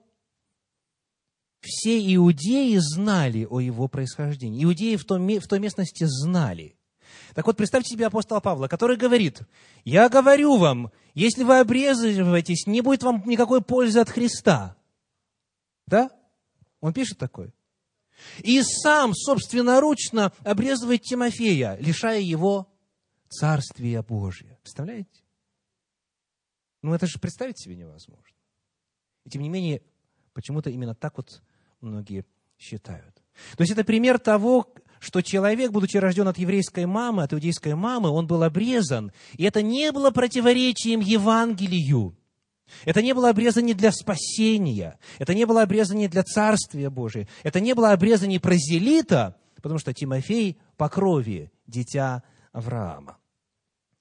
[1.62, 4.64] все иудеи знали о его происхождении.
[4.64, 6.76] Иудеи в, том, в той местности знали.
[7.34, 9.42] Так вот, представьте себе апостола Павла, который говорит,
[9.84, 14.76] я говорю вам, если вы обрезываетесь, не будет вам никакой пользы от Христа.
[15.86, 16.10] Да?
[16.82, 17.54] Он пишет такое.
[18.40, 22.68] И сам собственноручно обрезывает Тимофея, лишая его
[23.28, 24.58] Царствия Божия.
[24.62, 25.22] Представляете?
[26.82, 28.36] Ну, это же представить себе невозможно.
[29.24, 29.82] И тем не менее,
[30.34, 31.42] почему-то именно так вот
[31.80, 32.26] многие
[32.58, 33.14] считают.
[33.56, 38.10] То есть это пример того, что человек, будучи рожден от еврейской мамы, от иудейской мамы,
[38.10, 39.12] он был обрезан.
[39.34, 42.16] И это не было противоречием Евангелию.
[42.84, 44.98] Это не было обрезание для спасения.
[45.18, 47.28] Это не было обрезание для Царствия Божия.
[47.42, 53.18] Это не было обрезание прозелита, потому что Тимофей по крови дитя Авраама.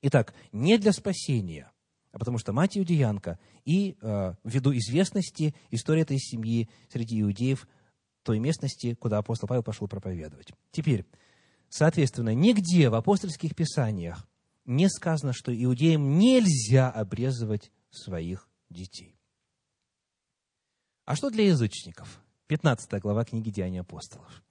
[0.02, 1.72] Итак, не для спасения,
[2.12, 7.68] а потому что мать иудеянка, и э, ввиду известности история этой семьи среди иудеев
[8.24, 10.52] той местности, куда апостол Павел пошел проповедовать.
[10.72, 11.06] Теперь,
[11.70, 14.28] соответственно, нигде в апостольских писаниях
[14.66, 19.20] не сказано, что иудеям нельзя обрезывать своих детей.
[21.06, 22.22] А что для язычников?
[22.48, 24.44] 15 глава книги Деяний апостолов.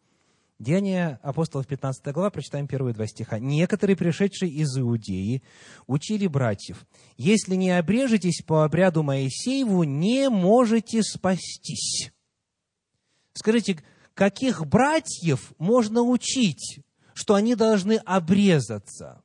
[0.58, 3.38] Деяния апостолов, 15 глава, прочитаем первые два стиха.
[3.38, 5.42] «Некоторые, пришедшие из Иудеи,
[5.86, 6.84] учили братьев,
[7.16, 12.12] если не обрежетесь по обряду Моисееву, не можете спастись».
[13.32, 16.80] Скажите, каких братьев можно учить,
[17.14, 19.22] что они должны обрезаться?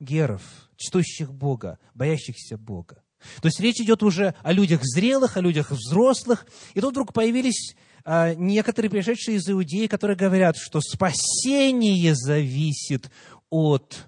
[0.00, 0.42] Геров,
[0.76, 3.02] чтущих Бога, боящихся Бога.
[3.42, 6.46] То есть речь идет уже о людях зрелых, о людях взрослых.
[6.74, 13.10] И тут вдруг появились а, некоторые пришедшие из Иудеи, которые говорят, что спасение зависит
[13.50, 14.06] от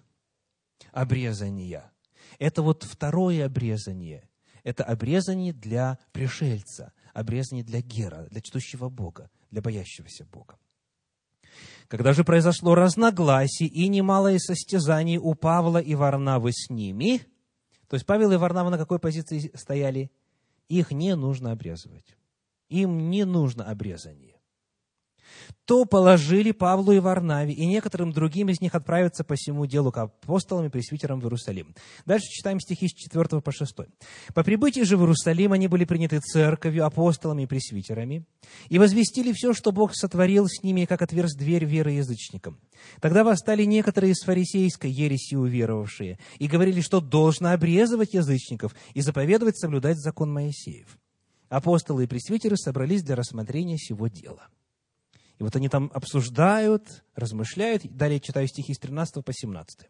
[0.93, 1.93] обрезания.
[2.38, 4.28] Это вот второе обрезание.
[4.64, 10.57] Это обрезание для пришельца, обрезание для гера, для чтущего Бога, для боящегося Бога.
[11.93, 17.20] Когда же произошло разногласие и немалое состязание у Павла и Варнавы с ними,
[17.86, 20.11] то есть Павел и Варнава на какой позиции стояли?
[20.70, 22.16] Их не нужно обрезывать.
[22.70, 24.32] Им не нужно обрезание
[25.64, 29.99] то положили Павлу и Варнаве, и некоторым другим из них отправиться по всему делу к
[29.99, 31.74] апостолам и пресвитерам в Иерусалим.
[32.05, 33.74] Дальше читаем стихи с 4 по 6.
[34.35, 38.26] «По прибытии же в Иерусалим они были приняты церковью, апостолами и пресвитерами,
[38.68, 42.59] и возвестили все, что Бог сотворил с ними, как отверз дверь веры язычникам.
[43.01, 49.59] Тогда восстали некоторые из фарисейской ереси уверовавшие, и говорили, что должно обрезывать язычников и заповедовать
[49.59, 50.99] соблюдать закон Моисеев.
[51.49, 54.49] Апостолы и пресвитеры собрались для рассмотрения сего дела».
[55.39, 57.83] И вот они там обсуждают, размышляют.
[57.85, 59.89] Далее читаю стихи с 13 по 17.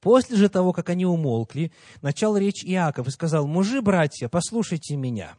[0.00, 1.72] После же того, как они умолкли,
[2.02, 5.36] начал речь Иаков и сказал, «Мужи, братья, послушайте меня».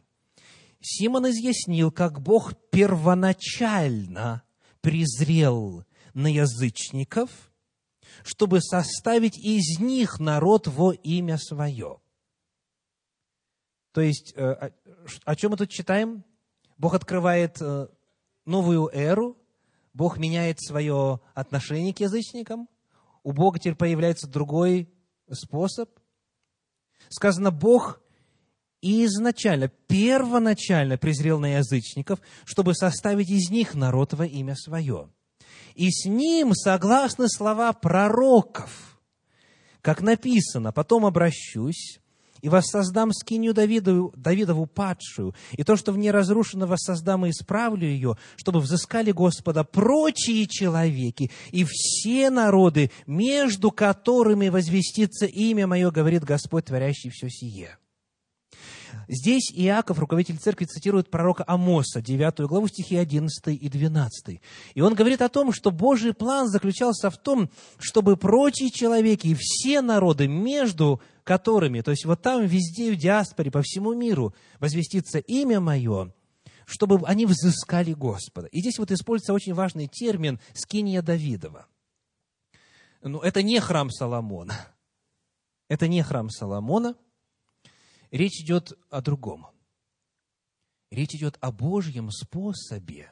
[0.80, 4.42] Симон изъяснил, как Бог первоначально
[4.80, 5.84] презрел
[6.14, 7.30] на язычников,
[8.24, 12.00] чтобы составить из них народ во имя свое.
[13.92, 14.70] То есть, э,
[15.24, 16.24] о чем мы тут читаем?
[16.76, 17.88] Бог открывает э,
[18.46, 19.36] новую эру,
[19.92, 22.68] Бог меняет свое отношение к язычникам,
[23.22, 24.88] у Бога теперь появляется другой
[25.32, 25.90] способ.
[27.08, 28.00] Сказано, Бог
[28.80, 35.10] изначально, первоначально презрел на язычников, чтобы составить из них народ во имя свое.
[35.74, 39.00] И с ним согласны слова пророков,
[39.80, 42.00] как написано, потом обращусь,
[42.46, 47.88] и воссоздам скинию Давиду, Давидову падшую, и то, что в ней разрушено, воссоздам и исправлю
[47.88, 56.22] ее, чтобы взыскали Господа прочие человеки и все народы, между которыми возвестится имя мое, говорит
[56.22, 57.78] Господь, творящий все сие».
[59.08, 64.40] Здесь Иаков, руководитель церкви, цитирует пророка Амоса, 9 главу, стихи 11 и 12.
[64.74, 69.36] И он говорит о том, что Божий план заключался в том, чтобы прочие человеки и
[69.38, 75.18] все народы, между которыми, то есть вот там везде, в диаспоре, по всему миру, возвестится
[75.18, 76.12] имя мое,
[76.64, 78.48] чтобы они взыскали Господа.
[78.48, 81.66] И здесь вот используется очень важный термин «скиния Давидова».
[83.02, 84.54] Ну, это не храм Соломона.
[85.68, 86.94] Это не храм Соломона–
[88.10, 89.46] Речь идет о другом.
[90.90, 93.10] Речь идет о Божьем способе,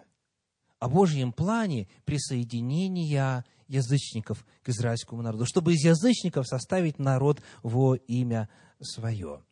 [0.78, 8.48] о Божьем плане присоединения язычников к израильскому народу, чтобы из язычников составить народ во имя
[8.80, 9.42] свое.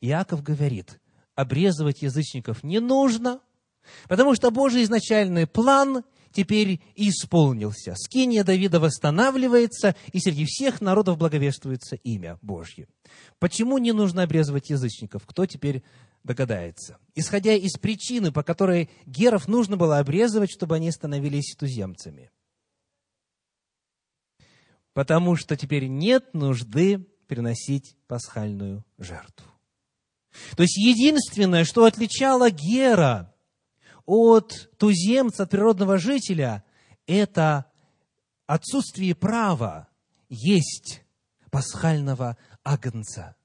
[0.00, 1.00] Иаков говорит,
[1.34, 3.40] обрезывать язычников не нужно,
[4.08, 6.04] потому что Божий изначальный план
[6.38, 7.96] теперь исполнился.
[7.96, 12.86] Скиния Давида восстанавливается, и среди всех народов благовествуется имя Божье.
[13.40, 15.26] Почему не нужно обрезывать язычников?
[15.26, 15.82] Кто теперь
[16.22, 16.98] догадается?
[17.16, 22.30] Исходя из причины, по которой геров нужно было обрезывать, чтобы они становились туземцами.
[24.92, 29.50] Потому что теперь нет нужды приносить пасхальную жертву.
[30.56, 33.34] То есть единственное, что отличало Гера
[34.08, 36.64] от туземца, от природного жителя,
[37.06, 37.66] это
[38.46, 39.86] отсутствие права
[40.30, 41.02] есть
[41.50, 43.36] пасхального агнца,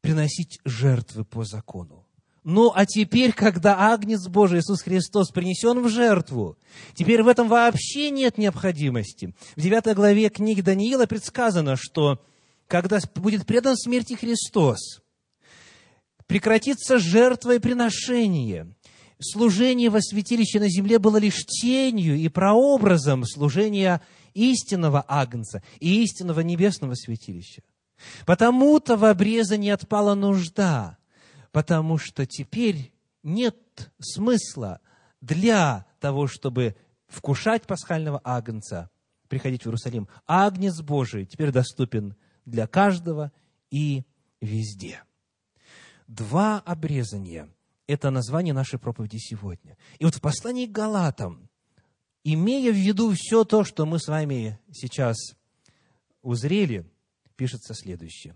[0.00, 2.06] приносить жертвы по закону.
[2.44, 6.56] Ну, а теперь, когда Агнец Божий, Иисус Христос, принесен в жертву,
[6.94, 9.34] теперь в этом вообще нет необходимости.
[9.56, 12.24] В 9 главе книги Даниила предсказано, что
[12.68, 15.02] когда будет предан смерти Христос,
[16.26, 18.74] прекратится жертва и приношение,
[19.22, 24.02] служение во святилище на земле было лишь тенью и прообразом служения
[24.34, 27.62] истинного Агнца и истинного небесного святилища.
[28.26, 30.98] Потому-то в обрезании отпала нужда,
[31.52, 32.92] потому что теперь
[33.22, 33.56] нет
[34.00, 34.80] смысла
[35.20, 38.90] для того, чтобы вкушать пасхального агнца,
[39.28, 40.08] приходить в Иерусалим.
[40.26, 43.32] Агнец Божий теперь доступен для каждого
[43.70, 44.04] и
[44.40, 45.02] везде.
[46.08, 47.48] Два обрезания–
[47.86, 49.76] это название нашей проповеди сегодня.
[49.98, 51.48] И вот в послании к Галатам,
[52.24, 55.16] имея в виду все то, что мы с вами сейчас
[56.22, 56.86] узрели,
[57.36, 58.34] пишется следующее.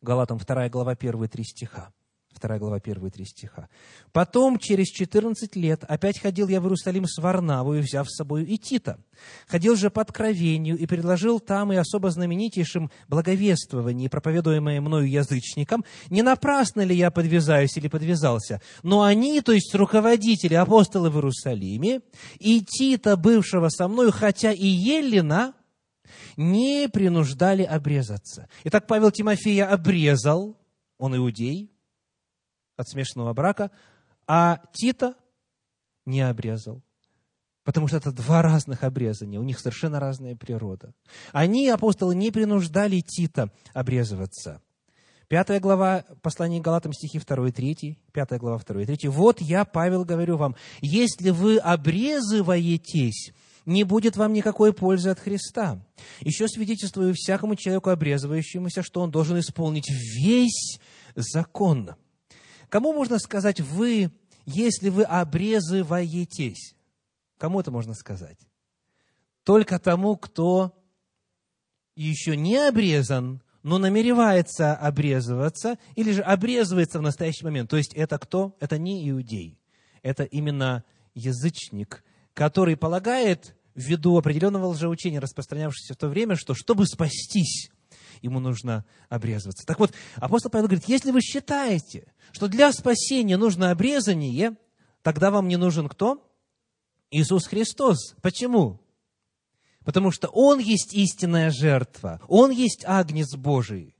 [0.00, 1.92] Галатам 2 глава 1 3 стиха.
[2.34, 3.68] Вторая глава, первые три стиха.
[4.12, 8.58] «Потом, через четырнадцать лет, опять ходил я в Иерусалим с Варнавою, взяв с собой и
[8.58, 8.98] Тита.
[9.46, 16.22] Ходил же по откровению и предложил там и особо знаменитейшим благовествовании, проповедуемое мною язычникам, не
[16.22, 18.60] напрасно ли я подвязаюсь или подвязался.
[18.82, 22.00] Но они, то есть руководители, апостолы в Иерусалиме,
[22.38, 25.54] и Тита, бывшего со мною, хотя и Елена,
[26.36, 28.48] не принуждали обрезаться.
[28.64, 30.56] Итак, Павел Тимофея обрезал,
[30.98, 31.71] он иудей,
[32.82, 33.70] от смешанного брака,
[34.26, 35.14] а Тита
[36.04, 36.82] не обрезал.
[37.64, 40.92] Потому что это два разных обрезания, у них совершенно разная природа.
[41.32, 44.60] Они, апостолы, не принуждали Тита обрезываться.
[45.28, 47.98] Пятая глава послания Галатам, стихи 2 и 3.
[48.12, 49.08] Пятая глава, 2 и 3.
[49.08, 53.32] «Вот я, Павел, говорю вам, если вы обрезываетесь,
[53.64, 55.80] не будет вам никакой пользы от Христа.
[56.20, 60.78] Еще свидетельствую всякому человеку, обрезывающемуся, что он должен исполнить весь
[61.14, 61.94] закон.
[62.72, 64.10] Кому можно сказать «вы»,
[64.46, 66.74] если вы обрезываетесь?
[67.36, 68.38] Кому это можно сказать?
[69.44, 70.82] Только тому, кто
[71.96, 77.68] еще не обрезан, но намеревается обрезываться, или же обрезывается в настоящий момент.
[77.68, 78.56] То есть это кто?
[78.58, 79.60] Это не иудей.
[80.00, 82.02] Это именно язычник,
[82.32, 87.70] который полагает, ввиду определенного лжеучения, распространявшегося в то время, что чтобы спастись,
[88.22, 89.66] ему нужно обрезываться.
[89.66, 94.56] Так вот, апостол Павел говорит, если вы считаете, что для спасения нужно обрезание,
[95.02, 96.26] тогда вам не нужен кто?
[97.10, 98.14] Иисус Христос.
[98.22, 98.80] Почему?
[99.84, 103.94] Потому что Он есть истинная жертва, Он есть Агнец Божий.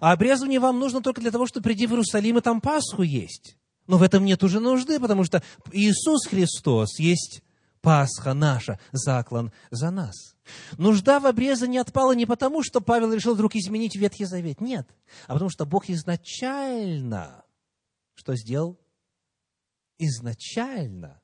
[0.00, 3.56] А обрезывание вам нужно только для того, чтобы прийти в Иерусалим и там Пасху есть.
[3.86, 5.42] Но в этом нет уже нужды, потому что
[5.72, 7.42] Иисус Христос есть
[7.82, 10.36] Пасха наша, заклан за нас.
[10.76, 14.60] Нужда в обрезании отпала не потому, что Павел решил вдруг изменить Ветхий Завет.
[14.60, 14.88] Нет.
[15.26, 17.44] А потому что Бог изначально
[18.20, 18.78] что сделал?
[19.96, 21.19] Изначально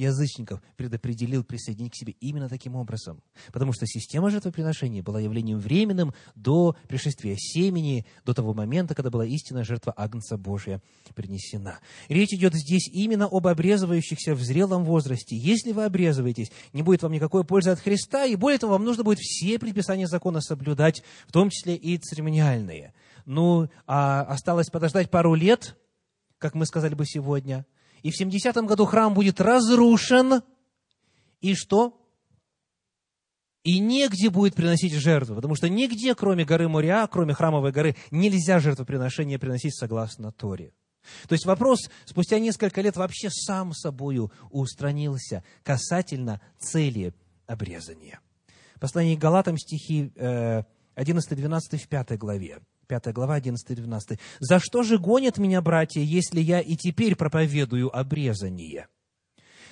[0.00, 3.22] язычников предопределил присоединить к себе именно таким образом.
[3.52, 9.26] Потому что система жертвоприношения была явлением временным до пришествия семени, до того момента, когда была
[9.26, 10.82] истинная жертва Агнца Божия
[11.14, 11.78] принесена.
[12.08, 15.36] Речь идет здесь именно об обрезывающихся в зрелом возрасте.
[15.36, 19.04] Если вы обрезываетесь, не будет вам никакой пользы от Христа, и более того, вам нужно
[19.04, 22.94] будет все предписания закона соблюдать, в том числе и церемониальные.
[23.26, 25.76] Ну, а осталось подождать пару лет,
[26.38, 27.66] как мы сказали бы сегодня–
[28.02, 30.42] и в 70-м году храм будет разрушен,
[31.40, 31.96] и что?
[33.62, 38.58] И негде будет приносить жертву, потому что нигде, кроме горы Мориа, кроме храмовой горы, нельзя
[38.58, 40.72] жертвоприношение приносить согласно Торе.
[41.28, 47.14] То есть вопрос спустя несколько лет вообще сам собою устранился касательно цели
[47.46, 48.20] обрезания.
[48.80, 52.60] Послание к Галатам стихи 11-12 э, в 5 главе.
[52.90, 54.18] 5 глава, 11-12.
[54.40, 58.88] «За что же гонят меня, братья, если я и теперь проповедую обрезание?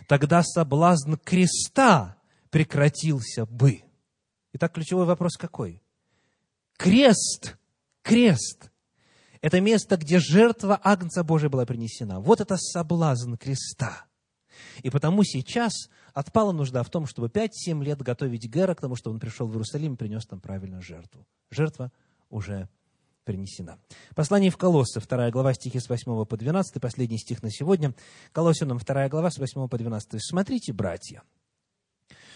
[0.06, 2.16] Тогда соблазн креста
[2.50, 3.82] прекратился бы».
[4.52, 5.82] Итак, ключевой вопрос какой?
[6.76, 7.58] Крест,
[8.02, 8.70] крест–
[9.40, 12.20] это место, где жертва Агнца Божия была принесена.
[12.20, 14.04] Вот это соблазн креста.
[14.82, 15.72] И потому сейчас
[16.14, 19.52] отпала нужда в том, чтобы 5-7 лет готовить Гера к тому, чтобы он пришел в
[19.52, 21.26] Иерусалим и принес там правильную жертву.
[21.50, 21.92] Жертва
[22.30, 22.68] уже
[23.28, 23.78] принесена.
[24.14, 27.94] Послание в Колоссы, 2 глава, стихи с 8 по 12, последний стих на сегодня.
[28.32, 30.14] Колоссянам 2 глава, с 8 по 12.
[30.18, 31.22] «Смотрите, братья,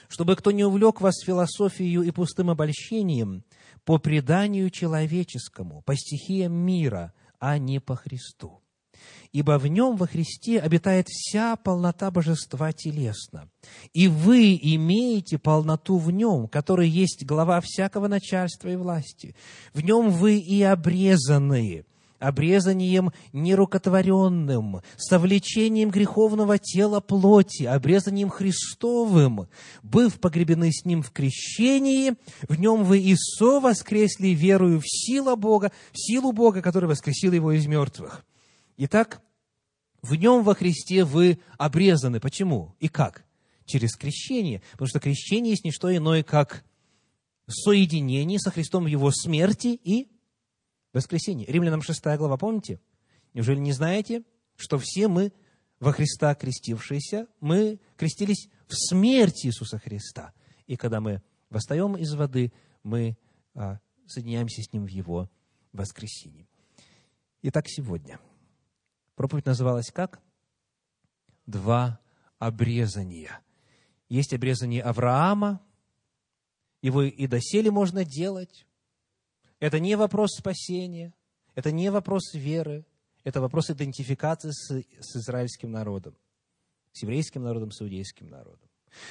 [0.09, 3.43] чтобы кто не увлек вас философией и пустым обольщением
[3.86, 8.62] по преданию человеческому, по стихиям мира, а не по Христу
[9.32, 13.48] ибо в нем, во Христе, обитает вся полнота божества телесно.
[13.92, 19.34] И вы имеете полноту в нем, который есть глава всякого начальства и власти.
[19.72, 21.84] В нем вы и обрезанные,
[22.22, 29.48] обрезанием нерукотворенным, совлечением греховного тела плоти, обрезанием Христовым,
[29.82, 32.14] быв погребены с Ним в крещении,
[32.48, 37.32] в Нем вы и со воскресли верою в силу Бога, в силу Бога, который воскресил
[37.32, 38.24] Его из мертвых.
[38.77, 39.23] Итак,
[40.03, 42.20] в нем во Христе вы обрезаны.
[42.20, 42.75] Почему?
[42.81, 43.25] И как?
[43.64, 44.62] Через крещение.
[44.73, 46.64] Потому что крещение есть не что иное, как
[47.47, 50.11] соединение со Христом в Его смерти и
[50.93, 51.47] воскресении.
[51.47, 52.81] Римлянам 6 глава, помните?
[53.35, 54.25] Неужели не знаете,
[54.57, 55.33] что все мы
[55.79, 60.33] во Христа крестившиеся, мы крестились в смерти Иисуса Христа.
[60.66, 62.53] И когда мы восстаем из воды,
[62.83, 63.16] мы
[63.55, 65.31] а, соединяемся с Ним в Его
[65.73, 66.49] воскресении.
[67.43, 68.18] Итак, сегодня–
[69.15, 70.21] Проповедь называлась как?
[71.47, 72.01] Два
[72.39, 73.41] обрезания.
[74.09, 75.61] Есть обрезание Авраама,
[76.83, 78.67] его и доселе можно делать.
[79.61, 81.15] Это не вопрос спасения,
[81.55, 82.85] это не вопрос веры,
[83.25, 86.17] Это вопрос идентификации с, с израильским народом,
[86.93, 88.69] с еврейским народом, с иудейским народом.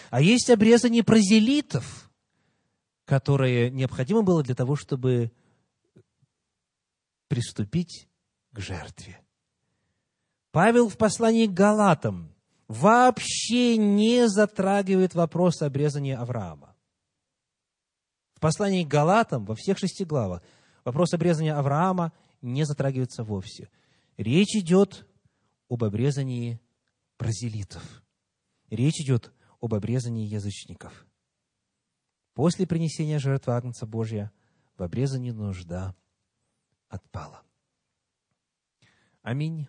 [0.10, 2.12] А есть обрезание прозелитов,
[3.06, 5.32] которое необходимо было для того, чтобы
[7.30, 8.10] приступить
[8.52, 9.22] к жертве.
[10.52, 12.34] Павел в послании к Галатам
[12.68, 16.76] вообще не затрагивает вопрос обрезания Авраама.
[18.36, 20.42] В послании к Галатам, во всех шести главах,
[20.84, 23.70] вопрос обрезания Авраама не затрагивается вовсе.
[24.18, 25.08] Речь идет
[25.70, 26.60] об обрезании
[27.18, 28.04] прозелитов.
[28.70, 29.32] Речь идет
[29.62, 31.06] об обрезании язычников.
[32.34, 34.32] После принесения жертвы Агнца Божья
[34.78, 35.96] в обрезании нужда
[36.90, 37.44] отпала.
[39.22, 39.68] Аминь.